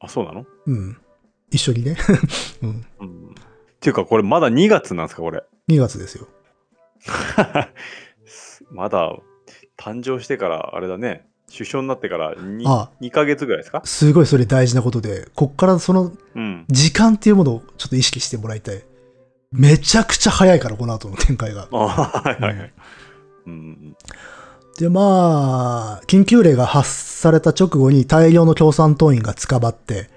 [0.00, 0.44] あ、そうなの？
[0.66, 0.96] うん。
[1.52, 1.96] 一緒にね。
[2.62, 2.68] うん。
[3.00, 3.30] うん。
[3.30, 3.34] っ
[3.80, 5.42] ていうか、これまだ2月なんですか、これ。
[5.68, 6.26] 2月ですよ。
[8.70, 9.12] まだ
[9.78, 13.82] 誕生してから、あれだね、首相になってから 2, あ2ヶ月ぐらいですか？
[13.84, 16.64] すごいそれ大事なことで、こっからそのうん。
[16.68, 18.82] 時間っていうものをちょっと意識してもらいたい。
[19.50, 21.68] めちゃくちゃ早いから、この後の展開が。
[21.70, 22.72] あはいはいはい。
[23.46, 23.96] うん。
[24.78, 30.08] で、まあ、緊急令が発された直後に大量の共産党員が捕まって、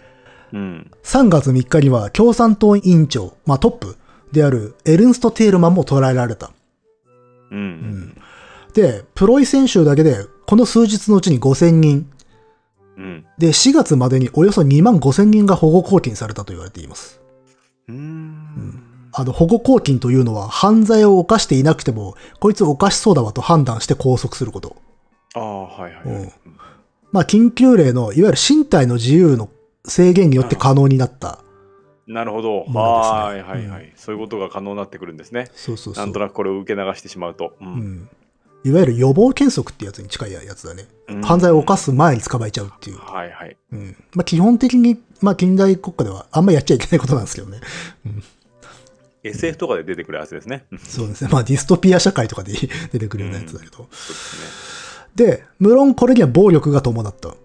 [0.56, 0.92] うん。
[1.04, 3.98] 3月3日には共産党委員長、まあトップ
[4.32, 6.52] であるエルンスト・テールマンも捕らえられた。
[7.52, 7.58] うん。
[7.58, 8.22] うん。
[8.74, 12.10] で、プロイセン州だけで、この数日のうちに5000人。
[12.98, 13.26] うん。
[13.38, 17.20] で、4月までにおよそ2万5000人が保護拘禁されたと言われています。
[17.90, 18.82] うん。
[19.12, 24.78] あの、保護拘禁というのは犯罪を犯していなくても、こいつ犯しそうだわと判断して拘束すること。
[25.34, 26.34] ああ、はいはいはい。
[27.12, 29.50] まあ、緊急令の、いわゆる身体の自由の
[29.88, 31.40] 制限によって可能になった。
[32.08, 32.66] なるほど。
[32.66, 33.94] はいはいはい。
[33.96, 35.50] そういうことが可能になってくるんですね。
[35.54, 36.06] そうそうそう。
[36.06, 37.56] なんとなくこれを受け流してしまうと。
[37.60, 37.64] う。
[37.64, 38.10] うんん。
[38.64, 40.88] いわゆる予防原則ってやつに近いやつだね。
[41.08, 42.98] うん犯罪を犯す前に捕まえちゃうっていう。
[42.98, 43.58] はいはい。
[43.72, 43.96] うん。
[44.14, 47.60] まあ、基本的に、まあ、近代国家ではあんまやっちゃいけないことなんですけどね。
[49.24, 50.66] SF とかで出てくるやつですね。
[50.72, 51.30] うんそうですね。
[51.32, 52.54] まあ、ディストピア社会とかで
[52.92, 53.78] 出てくるようなやつだけど。
[53.78, 54.76] そうです
[55.16, 57.30] で、無論これには暴力が伴った。
[57.30, 57.36] ね。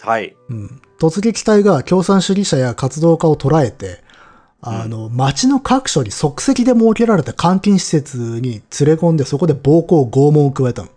[0.00, 0.36] はい。
[0.48, 0.82] うん。
[1.00, 4.02] 突撃隊が共産主義者や活動家を捕らえて、
[4.60, 10.88] あの、街の各所に即席で設けられた監禁施設に連れ込んで、そこで暴行、拷問を加えたの。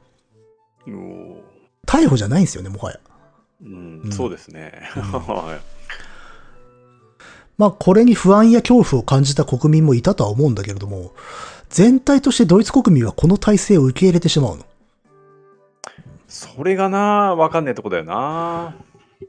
[1.88, 3.00] 逮捕じゃないんですよね、もはや。
[3.64, 4.74] うんうんそうですね。
[4.94, 5.60] は
[7.58, 11.14] まあ、これに不安や恐怖を感じた国民もいたとは思うんだけれども、
[11.70, 14.66] 全体としてドイツ国民はこの体制を受け入れてしまうの。
[16.28, 18.76] それがな、わかんないとこだよな。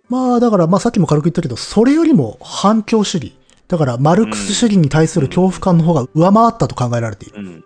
[0.09, 3.37] まあ、だから、まあさっきも軽く言ったけど、それよりも反共主義。
[3.69, 7.41] だから、マルクス主義に対する恐怖感の方が上回ったと考えられている。
[7.41, 7.65] うん。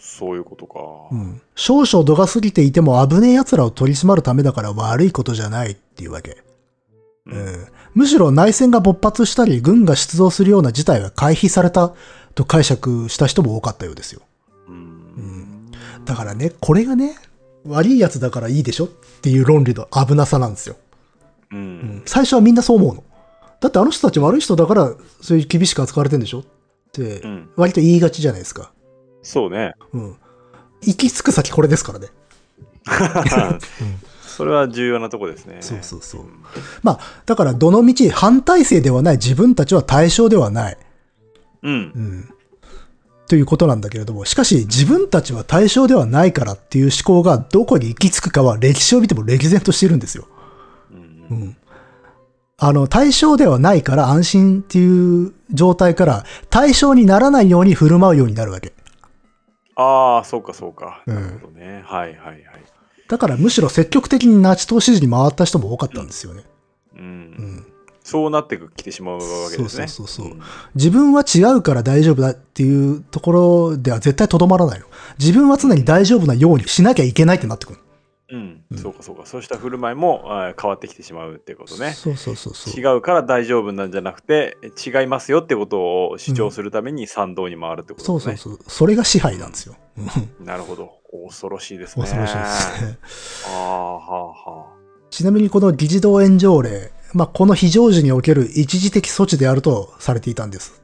[0.00, 0.80] そういうことか。
[1.10, 1.40] うん。
[1.54, 6.42] 少々度が過ぎていても危ねえ奴らを取り締まるためだから悪いことじゃないっていうわけ。
[7.26, 7.66] ううんん。
[7.94, 11.92] むしろ内戦が勃発したり、軍が出動するような事態は回避された
[12.34, 14.22] と解釈した人も多かったようですよ。
[14.68, 15.70] うん
[16.04, 17.16] だからね、これがね、
[17.64, 18.88] 悪い奴だからいいでしょっ
[19.20, 20.76] ていう論理の危なさなんですよ。
[21.52, 21.56] う。
[21.56, 21.62] うん
[21.98, 22.02] ん。
[22.06, 23.04] 最初はみんなそう思うの。
[23.60, 26.44] だってあの人たち悪い人だから、そういう厳しく扱われてんでしょっ
[26.92, 27.50] てう、ん。
[27.56, 28.72] 割と言いがちじゃないですか。
[29.22, 29.74] そうね。
[29.92, 30.16] うん。
[30.82, 32.08] 行き着く先これですからね。
[34.26, 35.58] それは重要なとこですね。
[35.60, 36.24] そうそうそう。
[36.82, 40.78] まあ、だから、どの道反体制ではない自分たちは対象ではない。
[41.62, 41.72] うん。
[41.72, 42.34] うん。
[43.28, 50.26] ということなんだけれども、しかし自分たちは対象ではないからっていう思考がどこに行き着くかは歴史を見ても歴然としているんですよ。
[51.30, 51.56] うんうん。
[52.58, 58.72] あの、対象ではないから安心っていう状態から対象にならないように振る舞うようになるわけ。
[59.74, 61.02] ああ、そうかそうか。
[61.06, 61.82] うんなるほどね。
[61.84, 62.44] はいはいはい。
[63.08, 66.44] だからむしろ積極的にナチ党支持に回った人も多かったんですよね。
[66.94, 66.98] う。
[66.98, 67.66] うんん。
[68.04, 69.20] そうなってきてしまうわ
[69.50, 69.88] けですね。
[69.88, 70.42] そうそうそうそううん
[70.74, 74.86] 自分は違うから大丈夫だっていうところでは絶対とどまらないの。
[75.18, 77.78] 自分は常に大丈夫なようにしなきゃいけないってなってくる。
[78.32, 78.64] うん。
[78.76, 79.26] そうかそうか。
[79.26, 80.24] そうした振る舞いも
[80.60, 81.92] 変わってきてしまうってことね。
[81.92, 82.74] そうそうそうそう。
[82.74, 88.36] 違うから大丈夫なんじゃなくて、違いますよってことを主張するために賛同に回るってことそうですね。
[88.38, 88.62] そうそう。
[88.66, 89.76] それが支配なんですよ。
[89.98, 91.02] う んなるほど。
[91.28, 92.02] 恐ろしいですね。
[92.02, 92.98] 恐ろしいですね。
[93.48, 94.66] ああ、はあ、は
[95.10, 100.82] ちなみにこの議事堂炎上令、まあ、この非常時における一時的措置であるとされていたんです。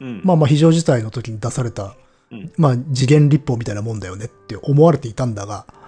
[0.00, 0.04] あ。
[0.04, 0.20] うん。
[0.24, 1.94] まあまあ非常事態の時に出された、
[2.32, 5.85] うんまあ次元立法みたいなもんだよねって思われていたんだが、うん。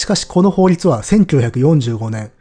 [0.00, 2.32] しかしこの法律は1945年、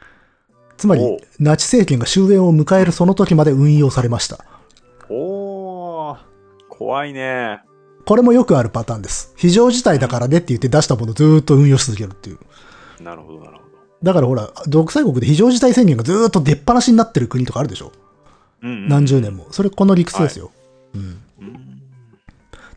[0.78, 1.02] つまり
[1.40, 4.46] ナチ政権が終焉を迎えるその時まで運用されました。
[5.10, 6.18] おー、
[6.70, 7.62] 怖いね。
[8.06, 9.34] これもよくあるパターンです。
[9.36, 12.40] 非常事態だからねって言って出したものをずーっと運用し続けるっていう。
[13.04, 13.64] なるほど、なるほど。
[14.04, 17.92] だからほら、独裁国で非常事態宣言がずーっと出っ放しになってる国とかあるでしょ？
[18.64, 19.48] うんうん何十年も。
[19.52, 20.52] それこの理屈ですよ。
[20.96, 21.02] うん。
[21.42, 21.82] うん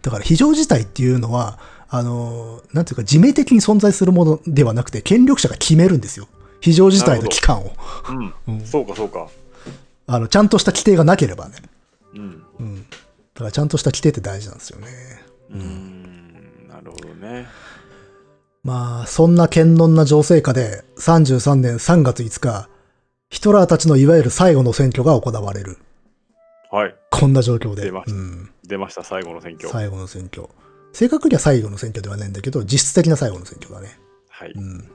[0.03, 1.61] だから非常事態っていうのは、
[1.95, 6.27] あのー、なんていうか、自命的に存在するものではなくて、権力者が決めるんですよ。
[6.63, 7.73] 非常事態の期間を。
[8.09, 8.13] う
[8.53, 8.55] ん。
[8.55, 9.29] うんそうか、そうか。
[10.07, 11.57] あの、ちゃんとした規定がなければね。
[12.15, 12.43] うん。
[12.61, 12.77] うん。
[12.77, 12.85] だ
[13.35, 14.89] からちゃんとした規定って大事なんですよね。
[15.51, 16.67] うーん。
[16.67, 17.47] なるほどね。
[18.65, 22.71] まあ、そんな堅能な情勢下で、33年3月5日、
[23.29, 25.77] ヒトラーたちのいわゆる最後の選挙が行われる。
[26.71, 26.95] はい。
[27.11, 27.83] こんな状況で。
[27.83, 28.51] 出ましたうん。
[28.67, 29.69] 出ました、最後の選挙。
[29.69, 30.49] 最後の選挙。
[30.93, 33.99] 正確には最後の選挙ではないんだけど、実質的な最後の選挙だね。
[34.29, 34.53] はい。
[34.53, 34.89] うん。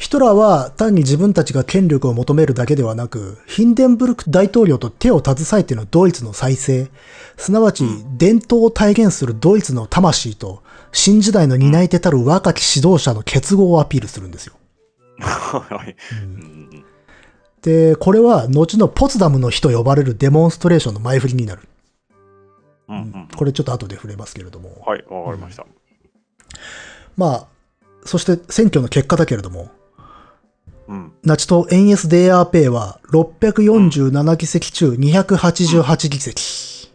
[0.00, 6.88] ヒトラーは単に自分たちが権力を求めるだけではなく、ヒンデンブルク大統領と手を携えてのドイツの再生、
[7.36, 7.84] すなわち
[8.16, 14.54] 伝統を体現するドイツの魂と、新時代の担い手たる若き指導者の結合をアピールするんですよ。
[15.20, 15.94] はい。
[17.60, 21.68] で、これは後のポツダムの日と呼ばれるデモンストレーションの前振りになる。
[22.90, 23.28] うんうん。
[23.34, 24.82] これちょっと後で触れますけれども。
[24.86, 25.64] はい、わかりました。
[27.16, 27.46] まあ、
[28.04, 29.70] そして選挙の結果だけれども、
[30.88, 31.12] うん。
[31.22, 36.90] ナチ党 NSDAP は647議席中288議席。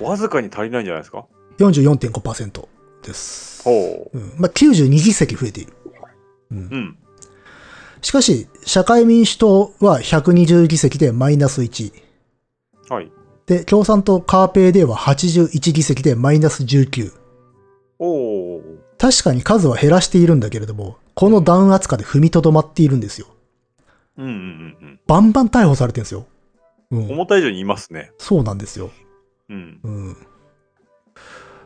[0.00, 1.26] わずかに足りないんじゃないですか
[1.58, 2.66] ？44.5%
[3.02, 3.62] です。
[3.64, 4.18] ほう。
[4.18, 5.72] うん、まあ、92議席増えている。
[6.52, 6.98] うんうん。
[8.02, 11.92] しかし、社会民主党は120議席でマイナス1。
[12.88, 13.10] はい。
[13.46, 17.12] で、共産党カーペーデーは81議席でマイナス19。
[17.98, 18.62] おー。
[18.98, 23.28] 確かに数は減らしているんだけれども、この弾圧下で踏みとどまっているんですよ。
[24.18, 24.32] うんうんう
[24.86, 26.26] んバンバン逮捕されてるんですよ。
[26.90, 27.08] ううん。
[27.08, 27.12] ん。
[27.12, 28.10] 思った以上にいますね。
[28.18, 28.90] そうなんですよ。
[29.48, 29.80] うん。
[29.82, 30.16] うん。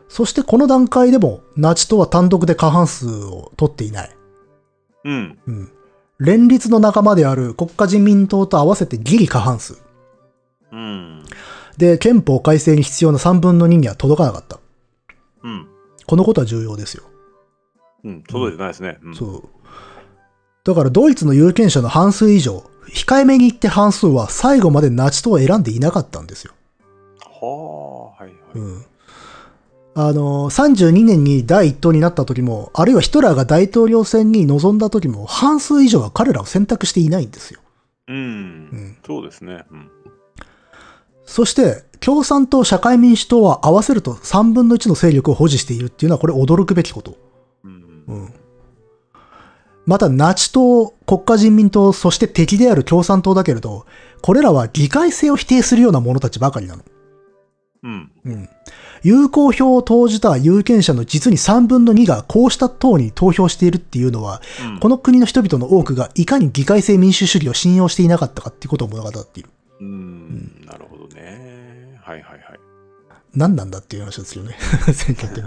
[0.07, 4.11] そしてこの段階でも、ナチ党は単独で過半数を取っていない。
[5.05, 5.39] うん。
[5.47, 5.71] うん。
[6.19, 9.81] 連立の仲間である国家人民党と合わせてギリ過半数。
[10.71, 11.23] うん。
[11.81, 14.59] で、憲法改正に必要な3分の2には届かなかった。
[15.41, 15.67] うん。
[16.05, 17.03] このことは重要ですよ。
[18.03, 18.21] うん。
[18.21, 18.99] 届いてないですね。
[19.01, 19.15] うん。
[19.15, 19.49] そう。
[20.63, 22.63] だからドイツの有権者の半数以上、
[22.93, 26.53] 控えめに言って半数は最後までナチ党を選んでいなかったんですよ。
[27.19, 28.59] はあ、はいはい。
[28.59, 28.85] うん。
[29.95, 37.59] あの、32年に第一党になった時も、あるいはヒトラーが大統領選に臨んだ時も、半数以上は彼らを選択していないんですよ。
[38.07, 38.15] うん。
[38.15, 39.65] うんそうですね。
[39.71, 39.89] うん。
[41.31, 47.15] そして、共産党、社会民主党は合わせると3分の1の勢力を保持しているっていうのは、これ驚くべきこと。
[47.63, 48.03] うん。
[48.05, 48.33] うん。
[49.85, 53.85] また、ナチ党、国家人民党、そして敵である共産党だけれど、
[54.21, 56.83] これらは議会制を否定するような者たちばかりなの。
[57.83, 58.11] うん。
[58.25, 58.49] うん。
[59.01, 69.49] 有効票を投じた有権者の実に3分の2がこうした党に投票しているっていうのは、うんこの国の人々の多くがいかに議会制民主主義を信用していなかったかっていうことを物語っている。
[69.79, 70.65] うん。
[70.65, 70.80] なるほどね。
[72.01, 72.59] はいはいはい。
[73.33, 74.55] 何なんだっていう話ですよね。
[74.93, 75.41] 選挙って。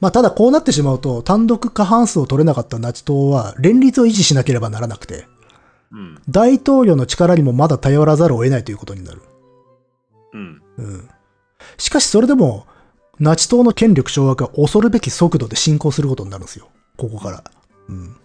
[0.00, 5.26] まあ、ただこうなってしまうと、単独過半数を取れなかったナチ党は、連立を維持しなければならなくて、
[5.92, 6.20] うん。
[6.28, 9.22] 大統領の力にもまだ頼らざるを得ないということになる。
[10.32, 10.62] うん。
[10.78, 11.08] うん。
[11.78, 12.66] しかしそれでも、
[13.20, 16.68] ナチ党の権力掌握は恐るべき速度で進行することになるんですよ。
[16.96, 17.44] ここから。
[17.88, 18.16] うん。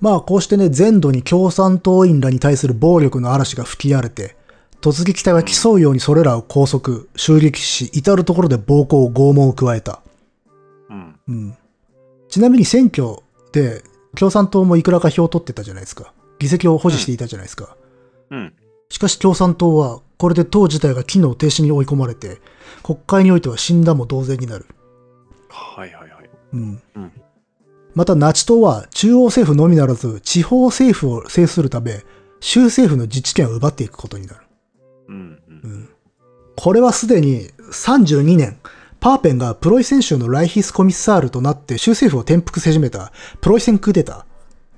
[0.00, 4.36] まあ、こうしてね、全土に共産党員らに対する暴力の嵐が吹き荒れて、
[4.80, 10.02] 突撃隊は競うようにそれらを拘束、襲撃し、至るところで暴行、拷問を加えた。
[10.90, 11.16] うん。
[11.26, 11.56] うん。
[12.28, 13.16] ちなみに選挙
[13.52, 13.82] で、
[14.14, 16.12] 共産党もいくらか票を取ってたじゃないですか。
[16.38, 17.76] 議席を保持していたじゃないですか。
[18.30, 18.52] うん。
[18.90, 22.40] しかし共産党は、これで党自体が機能停止に追い込まれて、
[22.82, 24.66] 国会においては死んだも同然になる。
[25.48, 26.30] はいはいはい。
[26.52, 26.82] うん。
[26.96, 27.12] うん。
[27.94, 32.04] また、ナチ党は中央政府のみならず、地方政府を制するため、
[32.40, 34.40] 州政府の自治権を奪っていくことになる。
[35.08, 35.16] うん。
[35.16, 35.70] ううん。
[35.82, 35.88] ん。
[36.56, 38.58] これはすでに32年、
[39.00, 44.26] パーペンがプロイセン州のライヒスコミッサールとなって州政府を転覆せ始めたプロイセンクーデターっ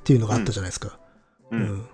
[0.03, 0.99] ていうのがあったじゃないですか。
[1.53, 1.57] う。
[1.57, 1.89] うんん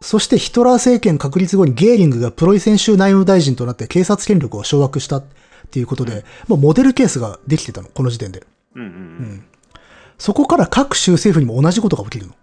[0.00, 5.24] そしてヒトラー政権確立後にゲーリングがプロイセン州内務大臣となって警察権力を掌握したっ
[5.70, 8.46] ていうことで、もうモデルケースができてたの、この時点で。
[8.76, 8.82] うん。
[8.82, 8.84] う。
[8.84, 9.44] うんん。
[10.18, 12.34] そこから各州政府にも同じことが起きるの。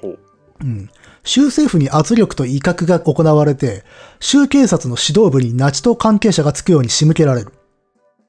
[0.00, 0.18] ほう。
[0.60, 0.90] うん。
[1.22, 3.84] 州政府に圧力と威嚇が行われて、
[4.20, 7.52] 州警察の指導部にナチ党関係者がつくように仕向けられる。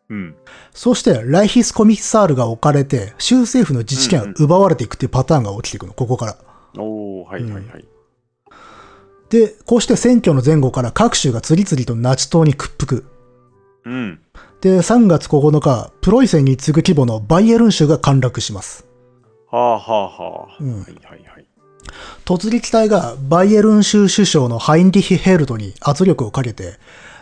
[0.10, 0.36] うん。
[0.74, 6.38] そして、ライヒスコミッサールが置かれて、州政府の自治権が奪われていくっていうパターンが起きていくの、ここから。
[6.78, 7.86] おー、はいはいはい。
[9.30, 13.06] で、こうして選挙の前後から各州が次々とナチ党に屈服。
[13.86, 14.20] うん。
[14.66, 18.88] で、3月9日、プロイセンに次ぐ規模のバイエルン州が陥落します。
[19.52, 20.58] はあはあはあ。
[20.60, 21.46] うんはいはいはい。
[22.26, 26.80] 突撃隊がバイエルン州首相のハインリヒ・ヘルトに圧力をかけて、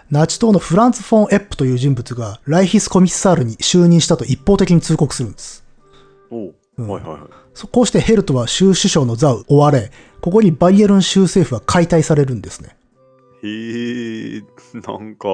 [0.09, 5.65] ナチ党のフランツ・フォン・エップという人物がライヒスコミッサールに就任したと一方的に通告するんです。
[6.31, 6.51] おー。
[6.77, 7.21] うんはいはいはい。
[7.53, 9.91] そこうしてヘルトは州首相の座を追われ、
[10.21, 12.77] ここにバイエルン州政府は解体されるんですね。
[13.43, 14.41] へえ、
[14.75, 15.27] なんか、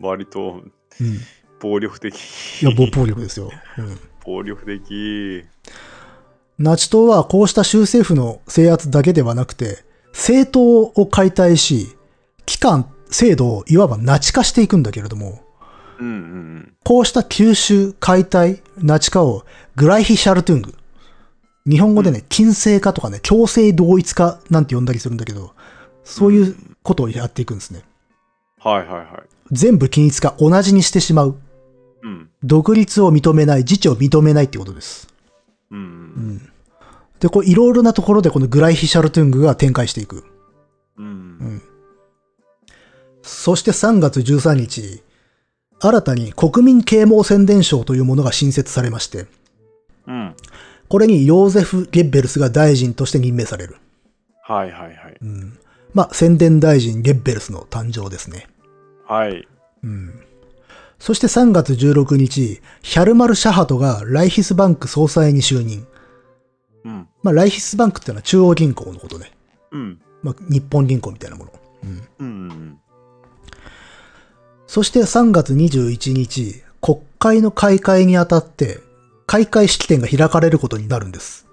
[0.00, 0.62] 割と
[1.00, 1.18] うん。
[1.60, 2.14] 暴力的。
[2.62, 3.50] いや、暴暴力ですよ。
[3.78, 3.98] うん。
[4.24, 5.44] 暴力的。
[6.58, 11.94] ナチ党はこうした州政府の制圧だけではなくて、政党を解体し、
[12.46, 15.42] 機関、制度をいわばナチ化していくんだけれども、
[15.98, 19.44] うんうんこうした吸収、解体、ナチ化を
[19.76, 20.74] グライヒシャルトゥング。
[21.68, 25.52] 日本語でね、近世化とかね、強制同一化なんて呼んだりするんだけど、
[26.04, 27.82] そういうことをやっていくんですね。
[28.64, 28.70] うん。
[28.72, 29.06] はいはいはい。
[29.50, 31.36] 全部均一化、同じにしてしまう。
[32.02, 32.30] うん。
[32.42, 35.08] 独立を認めない、自治を認めないってことです。
[35.70, 35.78] うん。
[35.78, 36.50] うん。
[37.20, 40.24] で、こう、いろいろなところでこのグライヒシャルトゥングが展開していく。
[40.98, 41.62] うん。
[43.22, 45.02] そして3月13日、
[45.80, 49.26] 新たに国民啓蒙宣伝省というものが新設されまして、
[50.06, 50.34] うん。
[50.88, 53.76] これにヨーゼフ・ゲッベルスが大臣として任命される。
[54.42, 55.16] はいはいはい。
[55.20, 55.58] うん。
[55.92, 58.46] まあ、宣伝大臣ゲッベルスの誕生ですね。
[59.06, 59.48] はい。
[59.82, 60.25] うん。
[60.98, 65.86] そして3月16日、ヒャルマル・シャハトがライヒスバンク総裁に就任。
[66.84, 67.08] うん。
[67.22, 69.32] まあ、ライヒスバンクってのは中央銀行のことね。
[69.72, 70.00] うん。
[70.22, 71.52] まあ、日本銀行みたいなもの。
[71.84, 72.08] うん。
[72.18, 72.78] うん。
[74.66, 78.80] そして3月21日、国会の開会にあたって、
[79.26, 81.46] 開会式典が開かれることになるんです。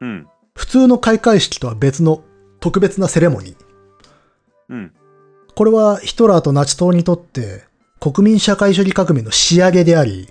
[0.00, 0.26] うん。
[0.54, 2.22] 普通の開会式とは別の
[2.60, 3.56] 特別なセレモニー。
[4.70, 4.92] うん。
[5.54, 7.64] これはヒトラーとナチ党にとって
[8.12, 10.28] 国民社会主義革命の仕上げであり、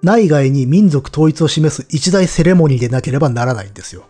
[0.00, 4.04] 内外に民族統一を示す一大セレモニーでなければならないんですよ。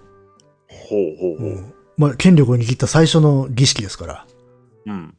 [0.68, 1.64] ほうほうほう。
[1.96, 4.26] まあ、権力を握った最初の儀式ですから。
[4.84, 5.14] うん。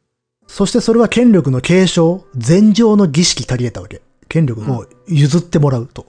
[0.46, 4.00] そしてそれは権力の継承、前上の儀式足り得たわけ。
[4.28, 6.06] 権力を譲ってもらうと。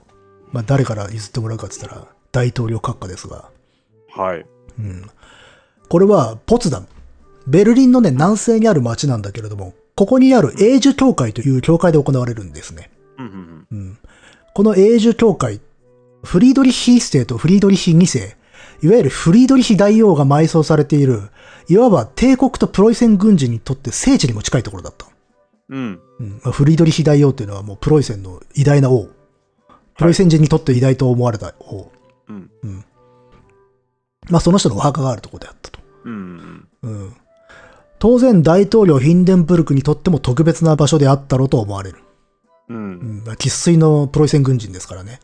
[0.52, 3.50] まあ、誰から譲ってもらうかって言ったら、大統領閣下ですが。
[4.14, 4.46] はい。
[4.78, 5.10] うん。
[5.88, 6.86] これは、ポツダム。
[7.48, 12.90] ベルリンのね、南西にある町なんだけれども、ここにある永寿教会という教会で行われるんですね。
[13.18, 13.98] うんうんうん。
[14.54, 15.60] この永寿教会、
[16.24, 18.36] フリードリヒ一世とフリードリヒ二世、
[18.82, 21.30] いわゆるフリードリヒ大王が埋葬されている、
[21.68, 25.06] いわば帝国とプロイセン軍人にとって聖地にも近いところだった。
[25.68, 26.00] うん。
[26.18, 26.52] うん。
[26.52, 29.08] フリードリヒ大王っていうのはもうプロイセンの偉大な王。
[29.96, 31.90] プロイセン人にとって偉大と思われた王。
[32.28, 32.50] うん。
[34.28, 35.80] まあその人のお墓があるところであったと。
[36.04, 36.68] うん。
[36.82, 37.14] うん。
[37.98, 41.98] 当然大統領ヒンデンブルクにとっても特別な場所であったろうと思われる。
[42.68, 42.74] う。
[42.74, 43.22] うんん。
[43.24, 45.20] まあ生粋のプロイセン軍人ですからね。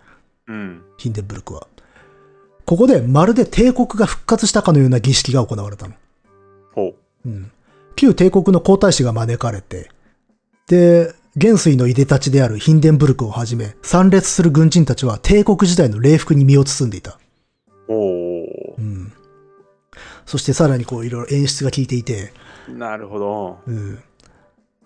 [0.47, 0.83] うん。
[0.97, 1.67] ヒンデンブルクは。
[2.65, 5.95] ここでまるで帝国が復活したかのような儀式が行われたの。
[6.73, 6.95] ほ
[7.25, 7.29] う。
[7.29, 7.51] うん。
[7.97, 9.91] 旧帝国の皇太子が招かれて、
[10.69, 17.19] で、元帥のいでたちであるヒンデンブルクをはじめ、参列する軍人たちは帝国時代の礼服に身を包んでいた。
[17.89, 17.95] お
[18.79, 19.13] うん。
[20.27, 22.40] そしてさらにこういろいろ演出が効いていて、ー。
[22.79, 23.59] なるほど。
[23.67, 23.99] うん。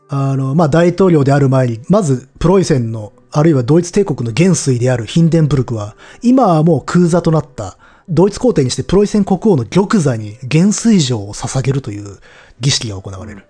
[0.09, 7.79] あの、まあ、大統領である前に、まず、プロイセンの、あるいはドイツ帝国の元帥であるヒンデンブルクは、今はもう空座となった、
[8.09, 12.19] ドイツ皇帝にしてプロイセン国王の玉座に元帥城を捧げるという
[12.61, 13.45] 儀式が行われる。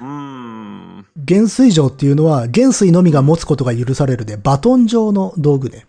[0.00, 1.06] うーん。
[1.16, 5.86] 元帥城っていうのは、元帥のみが持つことが許されるで、バトン状の道具ね。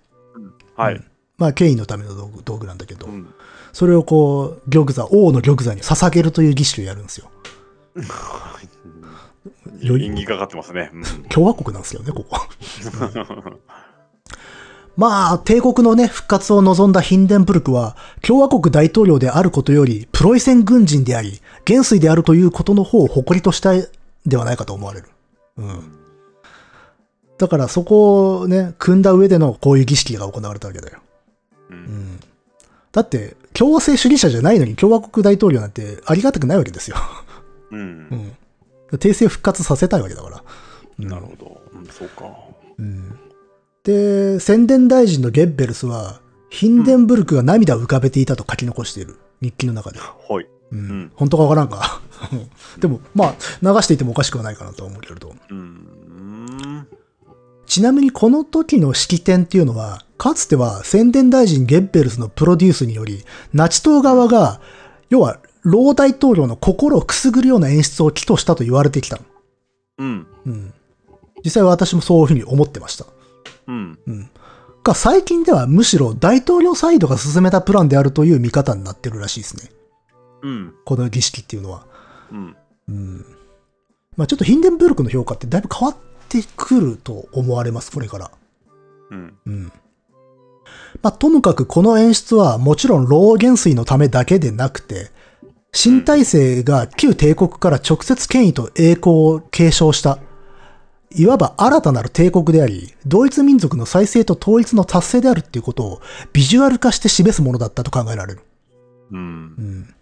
[0.75, 1.01] はい。
[1.37, 3.27] まあ、権威のための道具道具なんだけど、うん。
[3.71, 7.29] それをこう、玉座、王の玉座に捧げるという儀式をやるんですよ。
[9.81, 10.91] よ演技かかってますね。
[10.93, 12.37] うん共和国なんですよね、ここ。
[14.97, 23.87] まあ、帝国のね、復活を望んだヒンデンブルクは、共和国大統領であることより、プロイセン軍人であり、元帥であるということの方を誇りとしたい
[24.25, 25.09] ではないかと思われる。
[25.57, 25.91] うん。
[27.37, 30.97] だからそこをね、組んだ上でのこういう儀式が行われたわけだよ。
[31.69, 31.73] う。
[31.73, 32.19] うんん。
[32.91, 36.97] だって、共和制主義者じゃないのに共和国大統領なんてありがたくないわけですよ。
[37.71, 37.83] うんう。
[38.15, 38.97] ん。
[38.99, 40.43] 帝政復活させたいわけだから。
[40.99, 41.61] うんなるほど。
[41.73, 42.25] うん、そうか。
[42.79, 43.19] うん
[43.83, 49.17] で、宣伝大臣のゲッベルスは、ヒンデンブルクが涙を浮かべていたと書き残している。
[49.41, 49.99] 日記の中で。
[49.99, 50.47] はい。
[50.71, 52.01] うんん本当かわからんか？
[52.79, 55.29] でも、まあ、流していてもおかしくはないかなとは思うけれど。
[55.49, 56.87] うーん。
[57.65, 64.59] ちなみにこの時の式典っていうのは、かつては宣伝大臣ゲッベルスのプロデュースにより、ナチ党側が、
[65.09, 69.23] 要は、老大統領の心をくすぐるような演出を起としたと言われてきたの。
[69.99, 70.27] うん。
[70.45, 70.73] うん。
[71.43, 73.05] 実際私もそういうふうに思ってました。
[73.67, 73.99] うん。
[74.07, 74.29] うん。
[74.83, 79.71] が、最近ではむしろ大統領サイドが進めたプランであるという見方になってるらしいですね。
[80.43, 80.73] うん。
[80.85, 81.85] この儀式っていうのは。
[82.31, 82.55] うん。
[82.89, 83.25] うん。
[84.15, 85.97] まあちょっとヒンデンブルクの評価ってだいぶ変わっ
[86.29, 88.31] てくると思われます、これから。
[89.11, 89.33] うん。
[89.45, 89.71] うん。
[91.01, 95.11] まあともかくこの演出はもちろん老元帥のためだけでなくて、
[95.79, 100.17] 新体制が旧帝国から直接権威と栄光を継承した、
[101.15, 106.01] いわば新たなる帝国であり、同一民族の再生と統一の達成であるっていうことを
[106.33, 108.41] ビジュアル化して示すものだったと考えられる。
[109.11, 109.93] うん。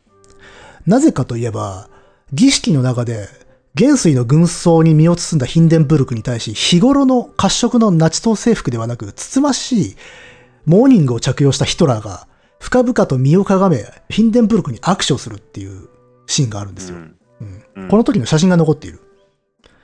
[0.85, 1.89] なぜかといえば、
[2.31, 3.27] 儀式の中で、
[3.73, 9.95] 元帥の軍装に身を包んだヒンデンブルクに対し、日頃の褐色のナチ党制服ではなく、つつましい
[10.65, 12.29] モーニングを着用したヒトラーが、
[12.59, 15.89] 深々と身をかがめ、ヒンデンブルクに握手をするっていう
[16.27, 16.95] シーンがあるんですよ。
[16.95, 17.15] うんうん
[17.89, 19.01] この時の写真が残っている。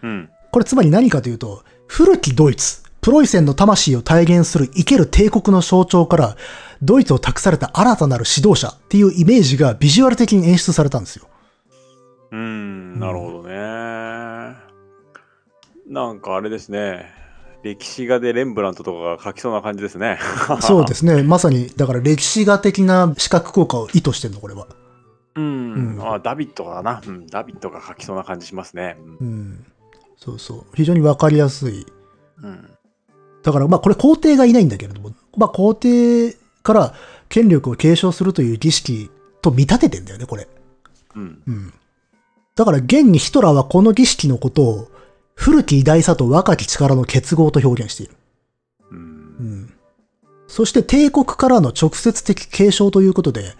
[0.02, 0.30] うん。
[0.52, 6.38] これつまり何かというと、古きドイツ、プロイセンの魂を体現する生ける帝国の象徴から、
[6.82, 11.28] ドイツを託された新たなる指導者っていうイメージがビジュアル的に演出されたんですよ。
[12.32, 13.00] うん。
[13.00, 13.56] なるほどね。
[15.88, 17.21] なんかあれですね。
[17.64, 20.20] 歴史画でレンブラントとかが描きそうな感じですね。
[20.62, 21.24] そうですね。
[21.24, 24.68] まさに、だから歴史画的な視覚効果を意図してるの、これは。
[25.36, 25.96] うん。
[25.96, 27.02] うんあ、ダビッドだな。
[27.06, 27.28] うん。
[27.28, 28.98] ダビッドが描きそうな感じしますね。
[29.20, 29.66] うん。
[30.18, 30.66] そうそう。
[30.76, 31.86] 非常にわかりやすい。
[32.44, 32.70] うん。
[33.44, 36.94] だから、まあ、これ皇帝がいないんだけれども、まあ、皇帝から
[37.30, 39.10] 権力を継承するという儀式
[39.42, 40.48] と見立ててんだよね、これ。
[41.16, 41.42] うん。
[41.48, 41.74] うん。
[42.56, 44.88] だから、現にヒトラーはこの儀式のことを、
[45.36, 48.14] 古き偉大さと若き力の結合と表現している。
[48.92, 48.96] う。
[48.96, 49.02] うん
[49.64, 49.74] ん。
[50.48, 53.54] そして帝国からの直接的継承ということで、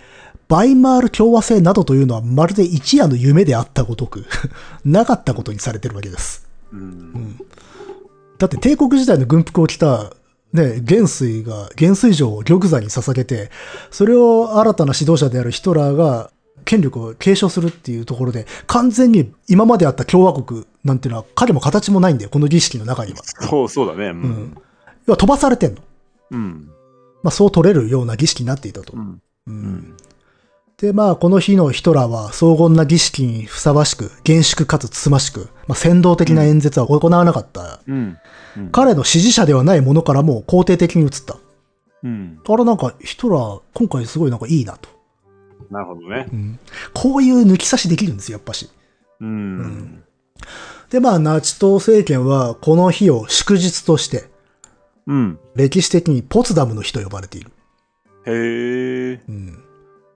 [0.48, 4.26] バイマール共和制などというのはまるで一夜の夢であったごとく、
[4.84, 6.46] なかったことにされてるわけです。
[6.74, 7.38] うん。
[8.38, 10.12] だって帝国時代の軍服を着た、
[10.52, 13.50] ね、元帥が、元帥城を玉座に捧げて、
[13.90, 16.32] それを新たな指導者であるヒトラーが
[16.66, 23.20] 権力を継承するっていうところで、完全に今まであった共和国なんていうのは影も形もないんだよ、この儀式の中には。
[23.24, 24.08] そうそうだね。
[24.08, 24.58] ううんん。
[25.08, 25.82] 要は飛ばされてんの。
[26.32, 26.70] うん。
[27.24, 28.94] まあそう取れるような儀式になっていたと。
[28.94, 29.22] うん。
[29.48, 29.98] ううんん。
[30.82, 37.82] で、まあ、この日のヒトラーは荘厳な儀式にふさわしく、厳粛かつつつましく、まあ、先導的な演説は行わなかった。
[37.88, 38.18] うん。
[38.72, 41.38] 彼の支持者ではないものからも肯定的に移った。
[42.04, 42.40] うん。
[42.44, 44.90] あれなんか、ヒトラー、今回すごいなんかいいなと。
[45.72, 46.28] なるほどね。
[46.94, 48.70] こういう抜き差しできるんですよ、やっぱし。
[49.22, 50.04] うん。
[50.90, 54.30] で、まあ、ナチ党政権は、この日を祝日として、
[55.08, 55.40] うん。
[55.56, 57.52] 歴史的にポツダムの日と呼ばれている。
[58.26, 59.22] へえ。
[59.28, 59.64] うん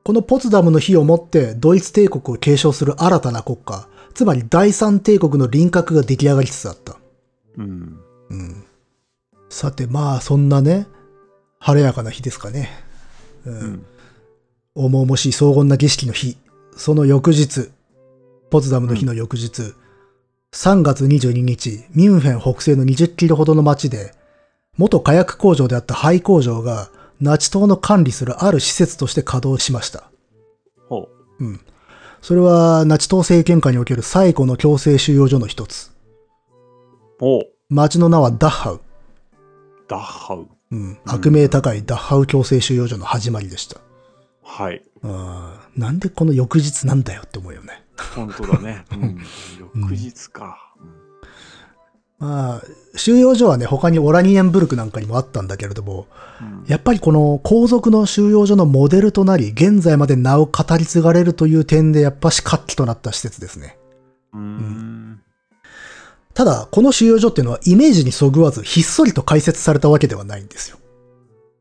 [0.04, 6.98] このポツダムの日をもって、ドイツ帝国を継承する新たな国家、つまり第三帝国の輪郭が出来上がりつつあった。
[7.58, 8.00] うん。
[8.30, 8.64] うん。
[9.50, 10.86] さて、まあ、そんなね、
[11.58, 12.70] 晴れやかな日ですかね。
[13.48, 13.60] うん。
[13.60, 13.86] うん。
[14.76, 16.38] 重々しい荘厳な儀式の日。
[16.76, 17.70] その翌日、
[18.50, 19.74] ポツダムの日の翌日、
[20.54, 24.14] 3月22日、ミュンヘン北西の20キロほどの町で、
[24.78, 26.90] 元火薬工場であった廃工場が、
[27.22, 30.12] ナチ党の管理するある施設として稼働しました。
[30.90, 31.08] ほ
[31.40, 31.62] うん。
[32.22, 35.92] それは、ナチ党政権下における最古の強制収容所の一つ。
[36.50, 37.20] う。
[37.20, 37.44] ほう。
[37.70, 38.82] 町の名はダッハウ。
[39.88, 40.48] ダッハウ。
[40.72, 40.98] うん。
[41.06, 43.85] 悪名高いダッハウ強制収容所の始まりでした。
[44.46, 44.84] はい。
[45.02, 45.54] うん。
[45.76, 47.84] なんでこの翌日なんだよって思うよね。
[48.16, 48.86] 本当だね。
[48.94, 49.20] うん。
[49.76, 50.74] 翌日か。
[52.18, 52.62] まあ、
[52.96, 56.08] 収容所はね、他にオラニエンブルクなんかにもあったんだけれども、
[56.40, 56.64] うん。
[56.68, 63.78] やっぱりこの皇族の収容所のモデルとなり、現在まで名を語り継がれるという点で、やっぱし活気となった施設ですね。
[64.34, 65.22] うん。
[66.34, 70.78] ただ、この収容所っていうのはイメージにそぐわず、ひっそりと開設されたわけではないんですよ。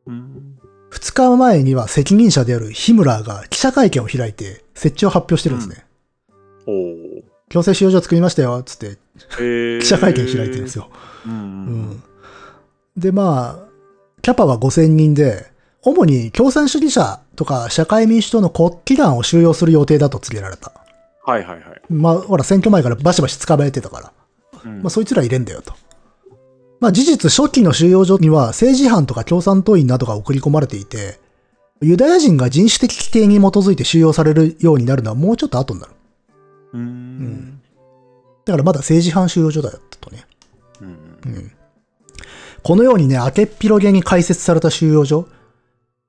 [0.06, 0.53] うん。
[0.94, 5.84] 二日前には責任者であるヒムラーが記者会見を開いて、設置を発表してるんですね。
[6.66, 7.24] おお。
[7.48, 8.96] 強制収容所作りましたよ、つって。
[9.80, 10.88] 記者会見開いてるんですよ。
[11.26, 11.28] う。
[11.28, 11.36] うん
[11.94, 12.02] ん。
[12.96, 13.68] で、まあ、
[14.22, 15.50] キャパは5000人で、
[15.82, 20.72] 主に共産主義者とか社会民主党の国旗団を収容する予定だと告げられた。
[21.24, 21.82] はいはいはい。
[21.90, 24.12] まあ、ほら、選挙前からバシバシ捕まえてたから。
[24.64, 25.74] うんまあ、そいつら入れんだよと。
[26.84, 31.18] まあ、事実、初期の収容所には政治犯とか共産党員などが送り込まれていて、
[31.80, 35.92] ユダヤ人が人種的規定に基づいて収容されるようになるのはもうちょっと後になる。
[36.74, 37.60] うん。
[38.44, 40.26] だからまだ政治犯収容所だよとね。
[40.82, 40.88] うん。
[40.88, 40.90] う
[41.38, 41.52] ん
[42.62, 45.28] このようにね、明けっぴろげに開設された収容所、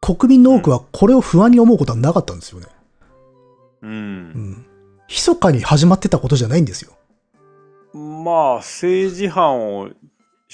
[0.01, 2.67] 国民の多くはこれを不安に思うことはなかったんですよね。
[3.81, 3.87] う。
[3.87, 4.65] うんん。
[5.07, 6.91] 密かに始まってたことじゃないんですよ。
[7.93, 9.89] まあ、政治犯を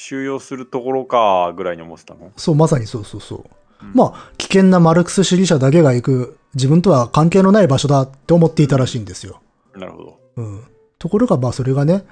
[0.04, 2.32] 収容するところかぐらいに思ってたの？
[2.36, 3.44] そう、まさにそうそうそう。
[3.84, 9.42] うんまあ、危険なマルクス主義者だけが行く、自分とは関係のない場所だって思っていたらしいんですよ。
[9.76, 10.20] なるほど。
[10.38, 10.64] うん。
[10.98, 12.04] ところが、まあ、それがね、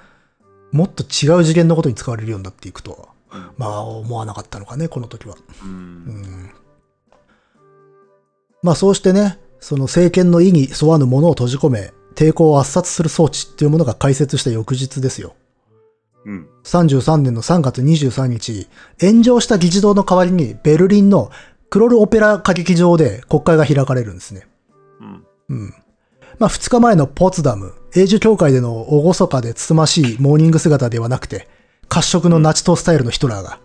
[0.70, 5.34] もっと違う次元のことに使われるようになっていくとは、うんまあ、思わなかったのかね、この時は。
[5.34, 5.66] う。
[5.66, 6.50] うんん。
[8.62, 15.34] まあ、そうしてね、その政権の意に沿わぬものを閉じ込め、抵抗を圧殺する装置っていうものが開設した翌日ですよ。
[16.24, 16.48] うん。
[16.64, 18.68] 33年の3月23日、
[19.00, 21.30] 炎上した議事堂の代わりにベルリンの
[21.70, 24.46] クロルオペラ歌劇場で国会が開かれるんですね。
[25.00, 25.26] うん。
[25.48, 25.74] うん。
[26.38, 31.48] まあ、2日前のポツダム、英樹教会での厳かでつつましいモーニング姿ではなくて、
[31.88, 33.60] 褐色のナチ党スタイルのヒトラーが、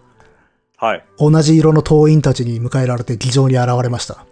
[0.77, 1.05] はい。
[1.17, 4.25] 同じ色の党員たちに迎えられて議場に現れました。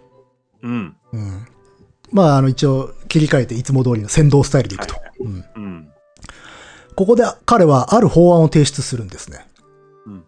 [0.62, 0.96] うん。
[1.12, 1.46] うん。
[2.12, 4.94] まあ、あの、一応、切り替えていつも通りの先導スタイルでいくと。
[5.20, 5.44] うん。
[5.56, 5.63] うん。
[6.96, 9.46] ここで彼はある法案を提出するんですね。
[10.06, 10.24] うん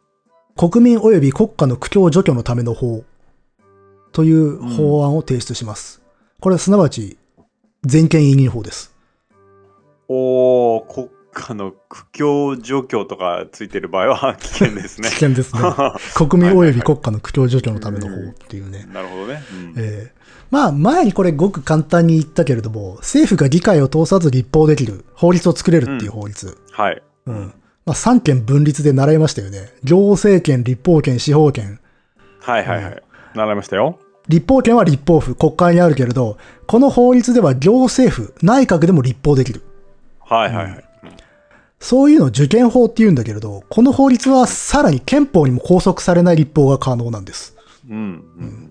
[0.56, 3.04] 国民及び国家の苦境除去のための法
[4.12, 6.00] という法案を提出します。
[6.40, 7.18] これはすなわち
[7.84, 8.94] 全権委任法です。
[10.08, 15.14] おー、国家の苦境状況とかついてる場合は危険ですね危。
[15.16, 15.60] 険ですね。
[16.16, 18.88] 国民及び国家の苦境除去のための法っていうね。
[18.92, 19.42] なるほどね。
[19.52, 20.26] うんえー
[20.57, 26.57] まあ前にこれごく簡単に言ったけれども、政府が議会を通さず立法できる法律を作れるっていう法律。
[26.72, 27.02] はい。
[27.26, 27.52] うん。
[27.84, 29.68] まあ三権分立で習いましたよね。
[29.84, 31.78] 行政権、立法権、司法権。
[32.40, 33.02] はいはいはい。
[33.34, 33.98] 習いましたよ。
[34.28, 39.61] 立法権は立法府、国会にあるけれど、この法律では行政府、内閣でも立法できる。
[40.20, 40.84] はいはいはい。
[41.80, 47.54] そういうのを受験法って言うんだけれど、この法律はさらに憲法にも拘束されない立法が可能なんです。
[47.90, 47.96] うん。
[47.96, 48.00] う
[48.42, 48.70] ん。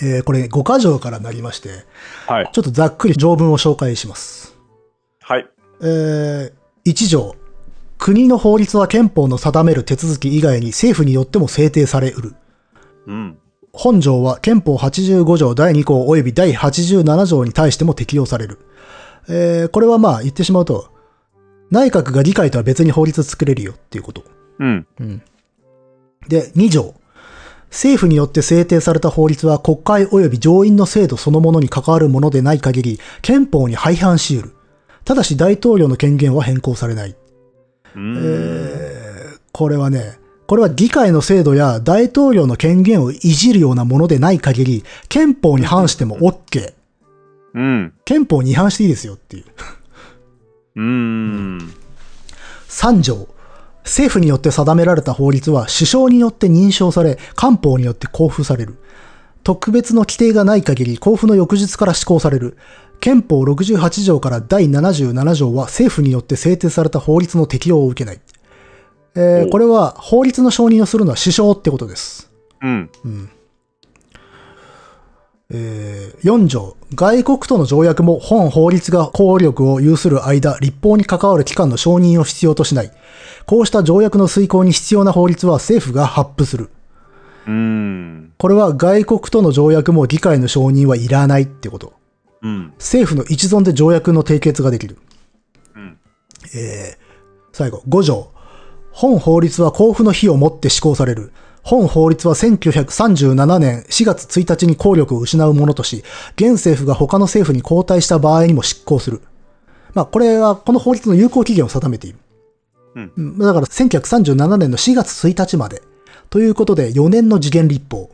[0.00, 1.84] えーこれ5箇条からなりまして、
[2.26, 2.50] はい。
[2.52, 4.56] ちょっとざっくり条文を紹介します。
[5.20, 5.46] はい。
[5.82, 6.52] えー
[6.84, 7.34] 1条。
[7.98, 12.34] 国の法律は憲法の定める手続き以外に政府によっても制定されうる。
[13.06, 13.38] うん。
[13.72, 18.58] 本条は憲法85条第2項及び第87条に対しても適用される。
[19.28, 20.88] えーこれはまあ言ってしまうと、
[21.70, 24.24] 内閣が議会とは別に法律作れるよっていうこと。
[24.58, 24.86] うん。
[25.00, 25.22] うん。
[26.28, 26.94] で、2条。
[27.72, 34.54] 政府によって制定された法律は国会及び上院の制度そのものに関わるものでない限り、憲法に廃反し得る。
[35.04, 37.16] ただし大統領の権限は変更されない。
[37.96, 38.16] うん。
[38.18, 39.02] えー
[39.52, 46.72] これはね、これは議会の制度や大統領の権限をいじるようなものでない限り、憲法に反しても OK。
[47.54, 47.92] うん。
[48.04, 49.44] 憲法に違反していいですよっていう。
[50.76, 51.74] うん。
[52.68, 53.28] 3条。
[53.84, 58.76] 政府によって定められた法律は首相によって認証され、官報によって交付される。
[59.44, 62.56] 特別の規定がない限り交付の翌日から施行される。
[63.00, 68.20] 憲法68条から第77条は政府によって制定された法律の適用を受けない。
[69.14, 72.30] えーおこれは法律の承認をするのは首相ってことです。
[72.62, 72.90] うん。
[75.50, 82.92] えー4条、外国との条約も本法律が効力を有する間、立法に関わる機関の承認を必要としない。
[83.46, 86.70] こうした条約の遂行に必要な法律は政府が発布する。
[87.46, 88.32] うん。
[88.38, 91.92] これは外国との条約も議会の承認はいらないってこと。
[92.42, 92.72] うん。
[92.78, 94.98] 政府の一存で条約の締結ができる。
[95.74, 95.98] うん。
[96.54, 97.02] えー
[97.52, 98.30] 最後、5条。
[98.90, 101.32] 本法律は交付の日をもって施行される。
[101.62, 106.02] 本法律は1937年4月1日に効力を失うものとし、
[106.34, 109.22] 現政府が他の政府に交代した場合にも執行する。
[109.94, 112.18] まあ、これはこの法律の有効期限を定めている。
[112.94, 115.82] うんうんだから1937年の4月1日まで。
[116.30, 118.10] ということで4年の次元立法。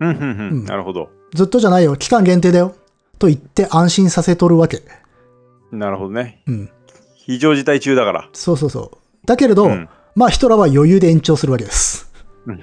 [0.00, 0.10] うん。
[0.10, 0.18] うん。
[0.18, 0.22] う
[0.62, 0.64] ん。
[0.64, 1.10] なるほど。
[1.34, 1.96] ずっとじゃないよ。
[1.96, 2.74] 期間限定だよ。
[3.18, 4.82] と言って安心させとるわけ。
[5.72, 6.42] なるほどね。
[6.46, 6.70] うん。
[7.14, 8.28] 非常事態中だから。
[8.32, 9.26] そうそうそう。
[9.26, 12.10] だけれど、うんまあヒトラーは余裕で延長するわけです。
[12.46, 12.58] うん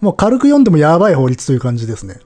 [0.00, 2.20] もう軽く読んでもやばい法律という感じですね。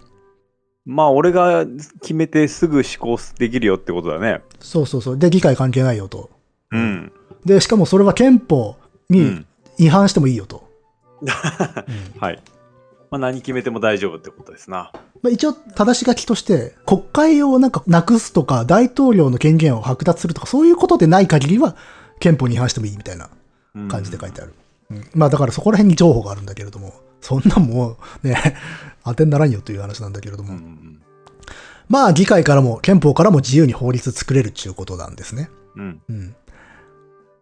[0.84, 1.64] まあ、俺が
[2.00, 4.42] 決めてすぐ施行できるよってことだね。
[4.60, 5.18] そうそうそう。
[5.18, 6.28] で、議会関係ないよと。
[6.72, 7.12] うん。
[7.44, 8.76] で、しかもそれは憲法
[9.08, 9.46] にうん
[9.78, 10.68] 違反してもいいよと。
[12.18, 12.42] はい。
[13.10, 14.90] まあ、何決めても大丈夫ってことですな。
[15.22, 21.76] まあ、一応、正し書きとして、国会をなんかなくすとか、大統領の権限を剥奪するとか、そういうことでない限りは、
[22.20, 23.28] 憲法に違反してもいいみたいな
[23.74, 24.54] うん感じで書いてある。
[24.90, 28.36] うんまあ、だからそこら辺に情報があるんだけれども、そんなんもうね、
[29.04, 30.54] 当てにならんよという話なんだけれども。
[30.54, 31.02] うんうん
[31.88, 35.50] まあ、議会からも、憲法からも自由に法律作れるっていうことなんですね。
[35.76, 36.00] うん。
[36.08, 36.34] うん。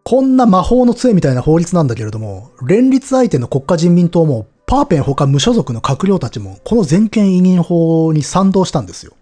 [0.03, 9.13] こんな魔法の杖みたいな法律なんだけれども、連立相手の国家人民党も、パーペン他無所属の閣僚たちも、この全権委任法に賛同したんですよ。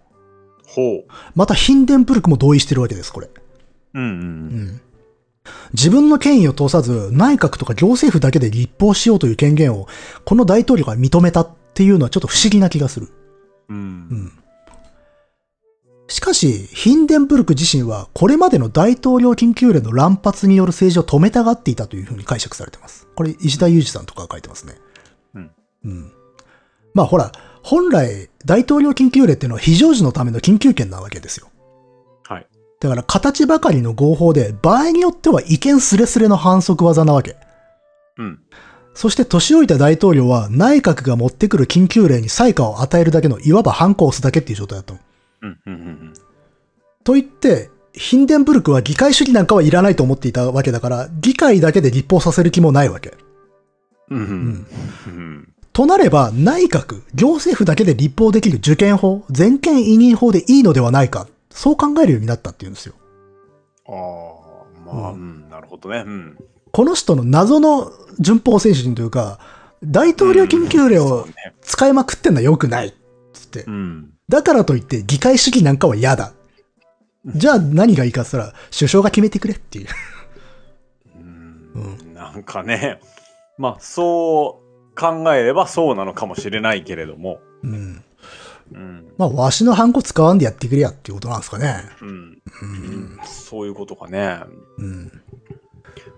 [0.66, 1.04] ほう。
[1.34, 3.28] また、ヒンデンブルクも同意してるわけです、これ。
[3.94, 4.06] うんう。
[4.06, 4.14] うん
[4.68, 4.80] ん。
[5.72, 9.86] 自分の権威を通さず、内閣とか行政府だけで立法しようという権限を、
[10.24, 13.08] この大統領が認めたっていうのはちょっと不思議な気がする。
[13.68, 13.74] う。
[13.74, 14.32] うんん。
[16.10, 23.06] しかし、ヒンデンブルク自身は、これまでの大統領緊急令の乱発による政治を止めたがっていたというふうに解釈されてます。
[23.14, 24.74] これ、石田裕二さんとかが書いてますね。
[25.34, 25.50] うん。
[25.84, 26.12] うん。
[26.94, 27.30] まあほら、
[27.62, 31.46] 本来、大統領緊急令っていうのは非常時のための緊急権なわけですよ。
[32.24, 32.46] はい。
[32.80, 37.36] だから形ばかりの合法で、場合によっては意見すれすれの反則技なわけ。
[38.18, 38.40] うん。
[38.94, 44.98] そして年老いた大統領は内閣が持ってくる緊急令に採価を与えるだけの、いわば反抗を押すだけっていう状態だったの。
[45.42, 45.60] うん。
[45.66, 45.72] うん。
[45.72, 46.14] うん。
[47.04, 53.14] と言って、ヒンデンブルクは議会主義なんかはいらないと思っていたわけだから、議会だけで立法させる気もないわけ。
[54.10, 54.18] うん。
[54.18, 54.66] うん。
[55.06, 55.52] うん。
[55.72, 61.26] となれば、内閣、行政府だけで立法できる受験法、全権委任法でいいのではないか。
[61.50, 62.94] そう考えるようになったっていうんですよ。
[63.86, 66.04] ああ、まあ、ううん、なるほどね。
[66.06, 66.38] うん。
[66.72, 69.40] この人の謎の順法精神というか、
[69.82, 71.26] 大統領緊急令を
[71.62, 72.94] 使いまくってんのは良くない。
[73.32, 73.70] つってう。
[73.70, 74.09] ん。
[74.30, 76.32] だからといって議会主義なんかは嫌だ。
[77.26, 79.88] じゃあ何がいいかって言ったら、首相が決めてくれっていう。
[81.74, 82.14] うん。
[82.14, 83.00] なんかね、
[83.58, 87.40] まあ、そう考えればそうなのかもしれないけれども。
[87.64, 88.04] うん。
[88.72, 89.12] うん。
[89.18, 91.74] まあ、わしのハンコ使わんでやってくれやっていうことなんですかね。
[92.00, 92.08] うん。
[92.08, 92.12] う。
[92.62, 94.38] うんん、そういうことかね。
[94.78, 95.22] うん。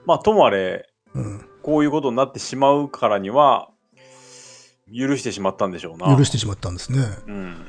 [0.05, 1.45] まあ、ともあれ、うん。
[1.63, 3.71] こういうことになってしまうからには、
[4.95, 6.15] 許してしまったんでしょうな。
[6.15, 6.99] 許してしまったんですね。
[7.27, 7.67] うん。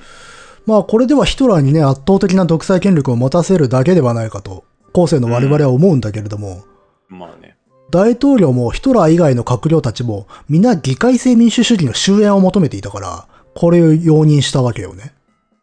[0.66, 6.64] まあ、これではヒトラーにね、圧倒的な独裁権力を持たせるだけではないかと、後世の我々は思うんだけれども、
[7.10, 7.58] まあね。
[7.92, 15.14] 大統領もヒトラー以外の閣僚たちも、皆議会制民主主義の終焉を求めていたから、これを容認したわけよね。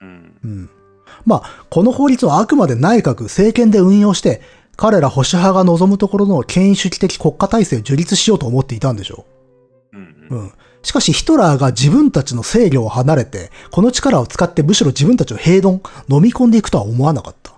[0.01, 0.35] うん。
[0.45, 0.71] うん。
[1.25, 4.43] まあ、この法律はあくまで内閣、政権で運用して、
[4.77, 9.27] 彼ら保守派が望むところの権威主義的国家体制を樹立しようと思っていたんでしょ
[9.93, 10.01] うん。
[10.31, 10.35] う。
[10.35, 10.41] うん。
[10.41, 10.53] うん。
[10.83, 17.53] しかしヒトラーが自分たちの制御を離れて、この力を使ってむしろ自分たちを平丼、飲み込んでいくとは思わなかった。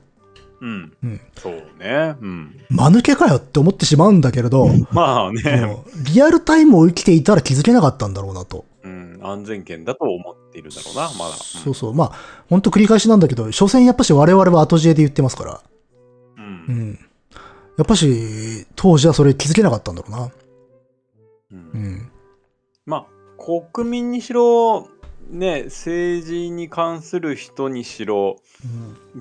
[0.61, 0.93] うん。
[1.03, 1.20] うん。
[1.37, 2.16] そうね。
[2.20, 2.61] うん。
[2.70, 5.77] 間抜けかよって思ってしまうんだけれど、まあね。
[6.12, 8.64] リアルタイムを生きていたら気づけなかったんだろうなと。
[8.85, 9.18] うん。
[9.23, 11.35] 安全圏だと思っているだろうな、まだ。
[11.35, 11.95] そうそう。
[11.95, 12.12] まあ、
[12.49, 15.61] ほんと繰り返しなんだけど、所詮やっぱし我々は後知恵で言ってますから。
[16.39, 16.45] うん。
[16.45, 16.91] ううん。
[16.91, 16.99] ん。
[17.77, 20.31] やっぱし、当時はそれ気づけなかったんだろうな。
[21.53, 22.12] うんうん。
[22.87, 24.89] まあ、国民にしろ、
[25.30, 28.37] ね、政治に関する人にしろ、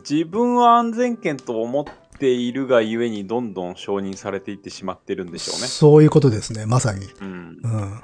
[0.08, 1.86] 自分は安全圏と思っ
[2.18, 5.68] ているがゆえにどんどん承認されていってしまってるんでしょうね。
[5.68, 7.06] そういうことですね、まさに。
[7.22, 7.68] うんう。
[7.68, 8.02] ん。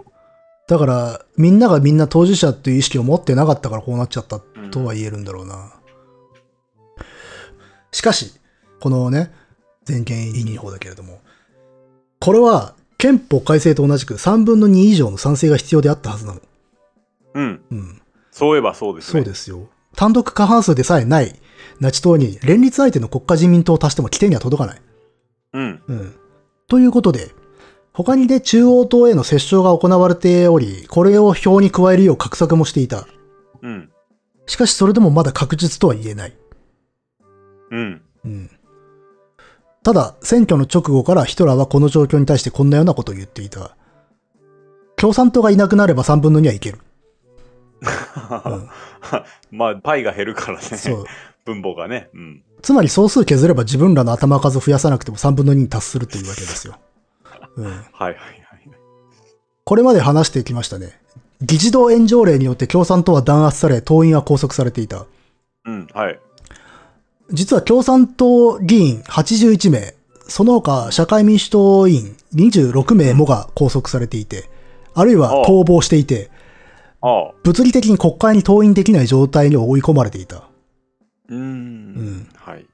[0.68, 4.40] だから、みんながみんな当事者っていう意識を持ってなかったからこうなっちゃった
[4.72, 5.74] とは言えるんだろうな。
[7.92, 8.34] しかし、
[8.80, 9.34] このね、
[9.86, 11.22] 全権委任法だけれども、
[12.20, 16.42] これは憲法改正と同じく3分の2以上の賛成が必要であったはずなの。
[17.36, 17.62] うん。
[17.72, 18.02] うん。
[18.32, 19.12] そういえばそうですね。
[19.12, 19.68] そうですよ。
[19.96, 21.36] 単独過半数でさえない
[21.80, 24.82] ナチ党に連立相手の国家人民党を足しても規定には届かない。
[25.54, 25.82] うん。
[25.88, 26.16] うん。
[26.68, 27.32] ということで、
[27.94, 33.08] 他にね、中央党への折衝が行われており、これを表に加えるよう画策もしていた。
[33.62, 33.90] うん。
[34.46, 36.38] しかしそれでもまだ確実とは言えない。
[37.72, 38.02] うん。
[38.26, 38.52] うん。
[39.88, 43.78] ただ、選挙の直後からヒトラーはこの状況に対してこんなようなことを言っていた。
[44.98, 46.80] 共産党がいなくなれば3分の2はいける。
[47.80, 47.86] う
[48.52, 48.70] ん
[49.58, 50.64] まあ、パイが減るからね。
[50.76, 51.06] そう。
[51.46, 52.10] 分母がね。
[52.14, 52.44] うん。
[52.62, 56.78] つまり総数削れば自分らの頭数を増やさなくても3分の2に達するというわけですよ。
[57.56, 57.66] うん。
[57.66, 58.18] はいはいはい。
[59.64, 61.00] これまで話してきましたね。
[61.42, 65.06] 議事堂炎上令によって共産党は弾圧され、党員は拘束されていた。
[65.64, 65.88] うん。
[65.94, 66.20] はい。
[67.32, 69.96] 実は共産党議員81名、
[70.28, 74.50] その他社会民主党員26名もが拘束されていて、
[74.94, 76.30] あるいは逃亡していて。
[77.44, 80.44] 物理的に国会に登院できない状態に追い込まれていた。
[81.30, 81.94] うーん。
[81.94, 82.66] んはい。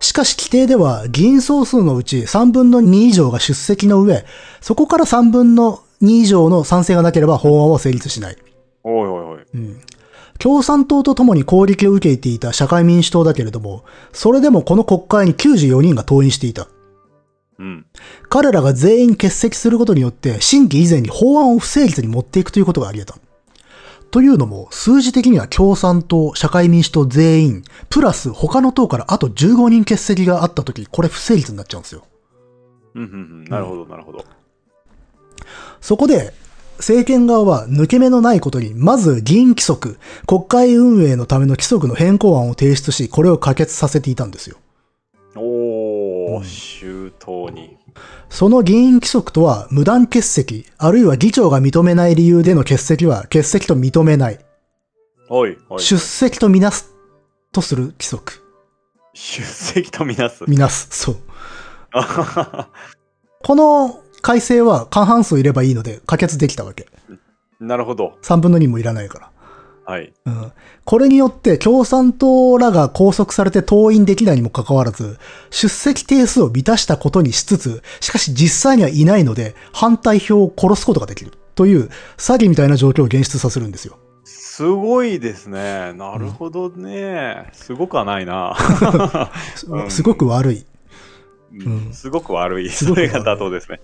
[0.00, 4.24] しかし規定では議員総数のうち3分の2以上が出席の上、
[4.60, 8.36] そこから3分の2以上の賛成がなければ法案は成立しない。
[8.84, 9.42] おいおいおい。
[9.54, 9.80] うん
[10.38, 16.68] 共産党と共に攻撃を受けていた社会民主党だけれども、それでもこの国会に94人が登院していた。
[17.58, 17.86] うん。
[18.28, 23.28] 彼らが全員欠席することによって、審議以前に法案を不成立に持っていくということがあり得た。
[24.10, 32.04] というのも、数字的には共産党、社会民主党全員、プラス他の党からあと15人欠席があったとき、これ不成立になっちゃうんですよ。
[32.94, 33.44] うんうんうん。
[33.44, 34.24] なるほどなるほど。
[35.80, 36.32] そこで、
[36.78, 44.56] 政権側は抜け目のないことに、まず議員規則、国会運営のための規則の変更案を提出し、これを可決させていたんですよ。
[45.34, 47.76] おー、うん周到に。
[48.28, 54.38] その議員規則とは、無断欠席、あるいは議長が認めない理由での欠席は、欠席と認めない。
[55.28, 55.80] おいおい。
[55.80, 56.94] 出席とみなす
[57.52, 58.42] とする規則。
[59.14, 60.44] 出席とみなす。
[60.46, 60.88] みなす。
[60.90, 61.16] そう。
[61.90, 62.68] あはは
[63.42, 66.86] この改正は過半数いればいいので可決できたわけ。
[67.60, 68.18] なるほど。
[68.20, 69.30] 3分の2もいらないから。
[69.86, 70.12] はい。
[70.26, 70.52] うん。
[70.84, 75.18] これによって共産党らが拘束されて登院できないにもかかわらず、
[75.48, 81.32] 出席定数を満たしたことにしつつ、しかし実際にはいないので、反対票を殺すことができる。
[81.54, 83.96] という、詐欺みたいな状況を現出させるんですよ。
[84.24, 85.94] すごいですね。
[85.94, 87.48] なるほどね。
[87.54, 88.54] すごくはないな。
[89.68, 90.66] うんすごく悪い。
[91.52, 92.70] うんすごく悪い。
[92.70, 93.80] それが妥当ですね。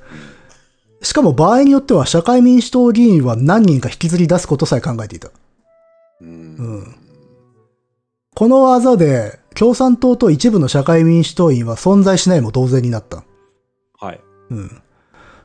[1.03, 5.29] しかも場合によっては社会民主党議員は何人か引きずり出すことさえ考えていた。
[5.29, 5.33] う。
[6.23, 6.97] うんん。
[8.35, 13.23] この技で、共産党と一部の社会民主党員は存在しないも同然になった。
[13.99, 14.21] はい。
[14.51, 14.83] うん。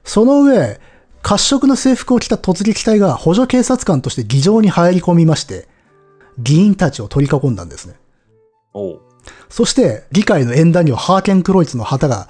[0.03, 0.79] その上、
[1.21, 5.67] 褐色の制服を着た突撃隊が補助警察官として議場に入り込みまして、
[6.39, 7.95] 議員たちを取り囲んだんですね。
[8.73, 9.01] おう。
[9.49, 12.27] そして、議会の演壇にはハーケンクロイツの旗が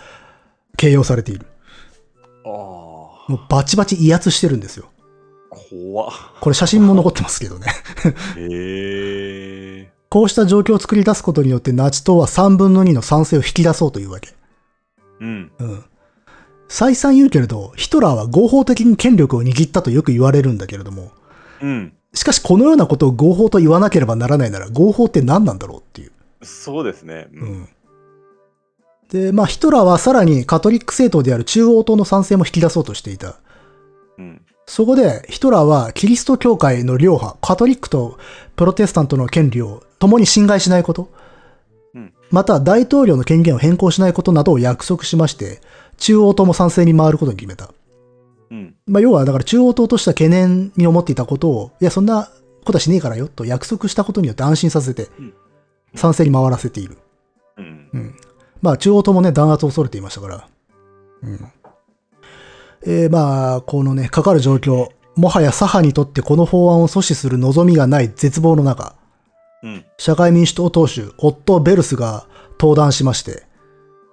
[0.78, 1.46] 掲揚されている。
[2.46, 4.90] あもうバチバチ威圧してるんですよ。
[5.52, 5.56] あ。
[5.70, 6.12] 怖っ。
[6.40, 7.68] これ写真も残ってますけどね。
[8.38, 9.92] へえ。
[10.10, 14.30] こうした状況を作り出すことによってナチ党は3分の2の賛成を引き出そうというわけ。
[15.20, 15.52] うん。
[15.60, 15.84] うん。
[16.68, 21.12] 再三言うけれど、ヒトラーは合法的に権力を握ったとよく言われるんだけれども、
[21.62, 21.94] うん。
[22.14, 26.12] しかしこのようなことを合法と言わなければならないなら合法って何なんだろうっていう。
[26.42, 27.28] そうですね。
[27.34, 27.40] う。
[27.40, 27.70] うんん。
[29.10, 33.36] で、まあヒトラーはさらにカトリック政党である中央党の賛成も引き出そうとしていた。
[34.18, 34.42] うん。
[34.66, 38.20] そこでヒトラーはキリスト教会の両派、カトリックと
[38.56, 41.10] プロテスタントの権利を共に侵害しないこと、
[41.96, 45.62] うんまた大統領の権限を変更しないことなどを約束しまして、
[45.98, 47.72] 中央党も賛成に回ることに決めた。
[48.52, 48.76] うん。
[48.86, 52.30] まあ、要は、だから中央党としては懸念に思っていたことを、いや、そんな
[52.66, 55.34] ことはしねえからよ、と約束したことによって安心させてうん、
[55.96, 56.98] 賛成に回らせている。
[57.58, 57.98] うんう。
[57.98, 58.16] ん。
[58.62, 60.48] まあ、中央党もね、弾圧を恐れていましたから。
[61.24, 61.52] うん。
[62.86, 68.96] えー、まあ、このね、かかる状況、もはや左派にとってこの法案を阻止する望みがない絶望の中、
[69.64, 69.86] うん。
[69.98, 72.26] 社会民主党党首、オット・ベルスが
[72.60, 73.44] 登壇しまして、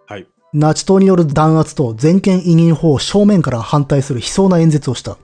[0.06, 0.26] はい。
[0.52, 5.12] ナチ党による弾圧と全権委任法を正面から反対する悲壮な演説をした。
[5.12, 5.18] う。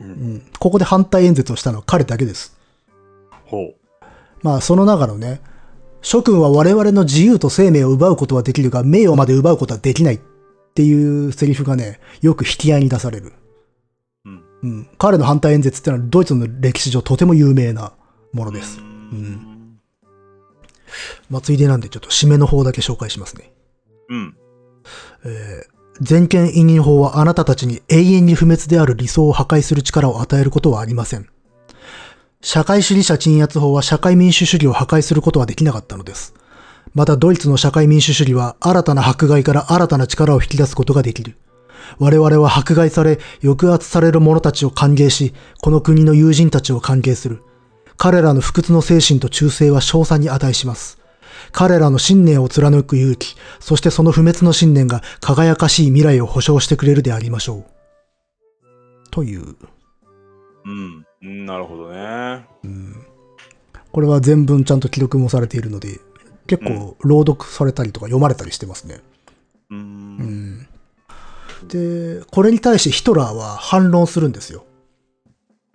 [0.00, 0.42] うんん。
[0.58, 2.58] ここで反対演説をしたのは彼だけです。
[3.46, 3.74] ほう。
[4.42, 5.40] まあ、その中のね、
[6.00, 10.20] 諸君は我々の自由と生命を奪うことはできるが、名誉まで奪うことはできないっ
[10.74, 13.32] ていうセリフがね、よく引き合いに出される。
[14.24, 14.42] うん。
[14.62, 14.88] うん。
[14.98, 17.92] 彼の反対演説ってのはドイツの歴史上とても有名な
[18.32, 18.80] ものです。
[18.80, 19.78] うん。
[21.30, 23.52] まあ、ついでなんでちょっと締めの方だけ紹介しますね。
[24.08, 24.36] うん。
[25.24, 31.28] えー全権委任法はあなたたちに永遠に不滅である理想を破壊する力を与えることはありません。
[32.44, 36.34] 社会主義者鎮圧法は社会民主主義を破壊することはできなかったのです。
[36.92, 41.36] またドイツの社会民主主義は新たな迫害から新たな力を引き出すことができる。
[42.00, 47.42] 我々は迫害され、抑圧される者たちを歓迎し、この国の友人たちを歓迎する。
[47.96, 50.98] 彼らの不屈の精神と忠誠は賞賛に値します。
[51.52, 57.64] 彼らの信念を貫く勇気、そしてその不滅の信念が輝かしい未来を保証してくれるでありましょう。
[59.12, 59.54] という、
[60.64, 61.06] うん。
[61.22, 61.46] うん。
[61.46, 62.46] なるほどね。
[63.92, 66.00] これは全文ちゃんと記録もされているので、
[66.46, 69.00] 結構朗読されたりとか読まれたりしてますね。
[69.70, 69.74] う。
[69.74, 70.68] うんん。
[71.68, 74.64] で、これに対してヒトラーは反論するんですよ。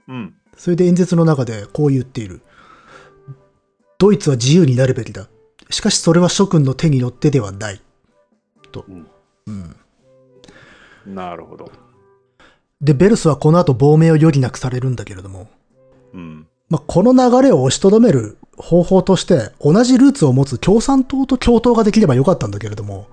[0.08, 0.34] うん。
[0.58, 2.42] それで演説の中でこう言っている。
[4.00, 5.28] ドイツは自由になるべきだ。
[5.70, 7.82] しかしそれは諸君の手によってではない。
[8.72, 8.86] と。
[8.88, 9.08] うん
[9.48, 9.76] うん。
[11.16, 11.72] なるほど。
[12.82, 15.48] で、ベルスはこの後亡命を余儀なくされるんだけれども、
[16.14, 16.48] うん。
[16.70, 23.08] まあ、この流れを押しとどめる方法として、同じルーツを持つ共産党と共闘ができればよかったんだけれども、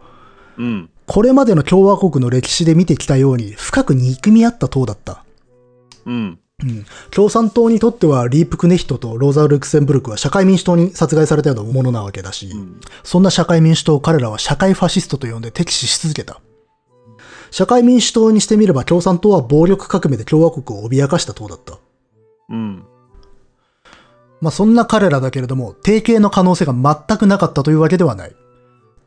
[0.58, 0.90] うん。
[1.06, 5.24] これまでの共和国の歴史で見てきたように深く憎み合った党だった。
[6.06, 6.38] うん。
[6.62, 6.86] うん。
[7.10, 12.80] 共産党にとってはリープクネヒトとローザ・ルクセンブルクは社会民主党に殺害されたようなものなわけだし、うん。
[13.02, 16.40] そんな社会民主党を彼らは社会ファシストと呼んで敵視し続けた。
[17.54, 21.78] 社会民主党にしてみれば共産党は暴力革命で共和国を脅かした党だった。
[22.48, 22.84] うん。
[24.40, 28.34] まあそんな彼らだけれども、提携の可能性が全くなかったというわけではない。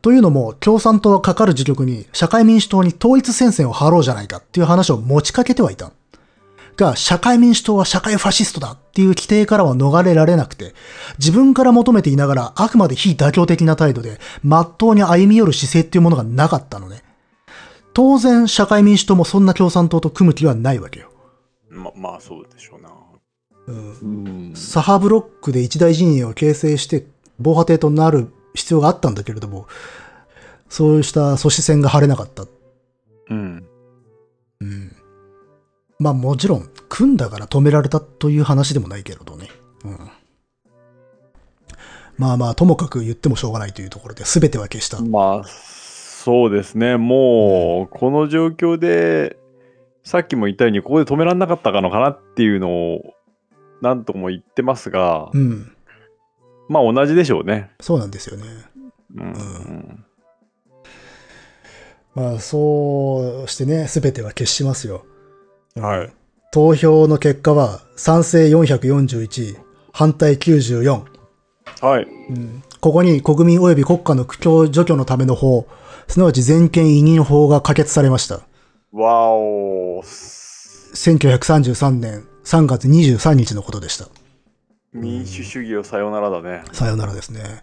[0.00, 5.92] というのも、共産党はかかる自局に社会民主党に統一戦線を張ろうじゃないかっていう話を持ちかけてはいた。
[6.78, 10.72] が、社会民主党は社会ファシストだっていう規定からは逃れられなくて、
[11.18, 17.02] 自分から求めていながらあくまで非妥協的な態度で、真っ当に歩み寄る姿勢っていうものがなかったのね。
[17.98, 21.10] 当然、社会民主党もそんな共産党と組む気はないわけよ。
[21.68, 22.90] ま、まあ、そうでしょうな。
[23.66, 24.54] うんうん。
[24.54, 27.06] 左派ブロックで一大陣営を形成して
[27.40, 29.66] 防波堤となる必要があったんだけれども、
[30.68, 32.44] そうした阻止線が張れなかった。
[33.30, 33.66] うん。
[34.60, 34.96] うん。
[35.98, 39.48] まあもちろん、組んだから止められたという話でもないけれどね。
[42.16, 45.00] まあまあ、ともかく言ってもしょうがないというところで、すべては消した。
[45.00, 45.48] まあ、
[46.24, 46.96] そうですね。
[46.96, 49.38] もう、この状況で、
[50.02, 53.14] さっきも言ったように、ここで止められなかったのかなっていうのを、
[53.82, 55.72] なんとも言ってますが、うん。
[56.68, 57.70] まあ同じでしょうね。
[57.80, 58.44] そうなんですよね。
[59.14, 60.04] うん。
[62.16, 65.06] まあ、そうしてね、すべては消しますよ。
[65.76, 66.12] はい。
[66.50, 69.56] 投票の結果は、賛成441、
[69.92, 71.04] 反対94。
[71.80, 72.02] はい。
[72.02, 75.66] うんここに国民及び国家の苦境除去のための法、
[76.08, 78.40] すなわち全権委任法が可決されました。
[78.92, 84.08] わお1933年3月23日のことでした。
[84.92, 86.64] 民主主義をさよならだね。
[86.72, 87.62] さよならですね。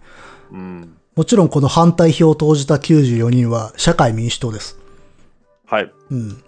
[0.51, 0.95] うん。
[1.15, 4.77] もちろんこの反対票を投じた94人は社会民主党です。
[5.65, 5.91] はい。
[6.11, 6.43] うん。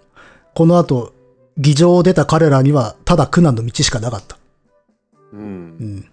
[0.54, 1.12] この後、
[1.56, 4.36] 議場を出た彼らにはただ苦難の道しかなかった。
[5.32, 5.36] う。
[5.36, 6.12] うんん。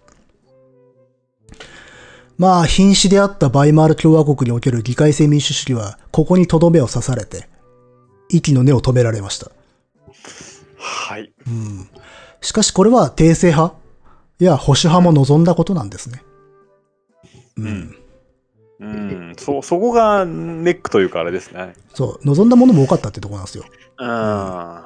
[2.37, 7.47] まあ、瀕死であったバイマール共和国における議会制民主主義は、ここにとどめを刺されて、
[8.29, 9.51] 息の根を止められました。
[10.77, 11.33] はい。
[11.47, 11.87] うん。
[12.41, 13.75] しかしこれは帝政派
[14.39, 16.21] や保守派も望んだことなんですね。
[17.57, 17.95] うん。
[18.79, 19.33] うん。
[19.37, 21.73] そ、そこがネックというかあれですね。
[21.93, 23.63] そう、望んだものも多かったってところなんですよ。
[23.97, 24.83] うん。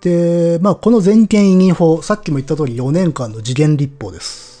[0.00, 4.55] で、まあ、この全権委任法、さっきも言った通り4年間の次元立法です。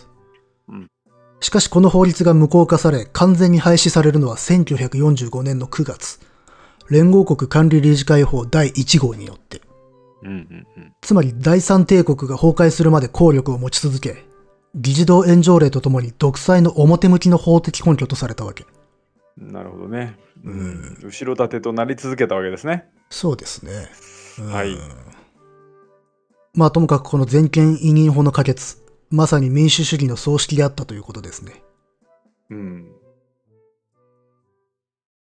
[1.46, 6.18] うんしかしこの法律が無効化され、完全に廃止されるのは1945年の9月。
[6.90, 9.60] 連合国管理理事会法第1号によって。
[10.22, 10.92] うんうんうん。
[11.02, 14.24] つまり第三帝国が崩壊するまで効力を持ち続け、
[14.74, 18.66] 議事堂炎上令とともに独裁の表向きの法的根拠とされたわけ。
[19.36, 20.18] なるほどね。
[20.44, 20.98] ううんん。
[21.04, 22.88] 後ろ盾となり続けたわけですね。
[23.08, 23.70] そうですね。
[24.40, 24.76] うんはい。
[26.54, 31.62] まあともかくこの全権委任法の可決、まさに民主主義の葬式であったということですね。
[32.50, 32.90] うん。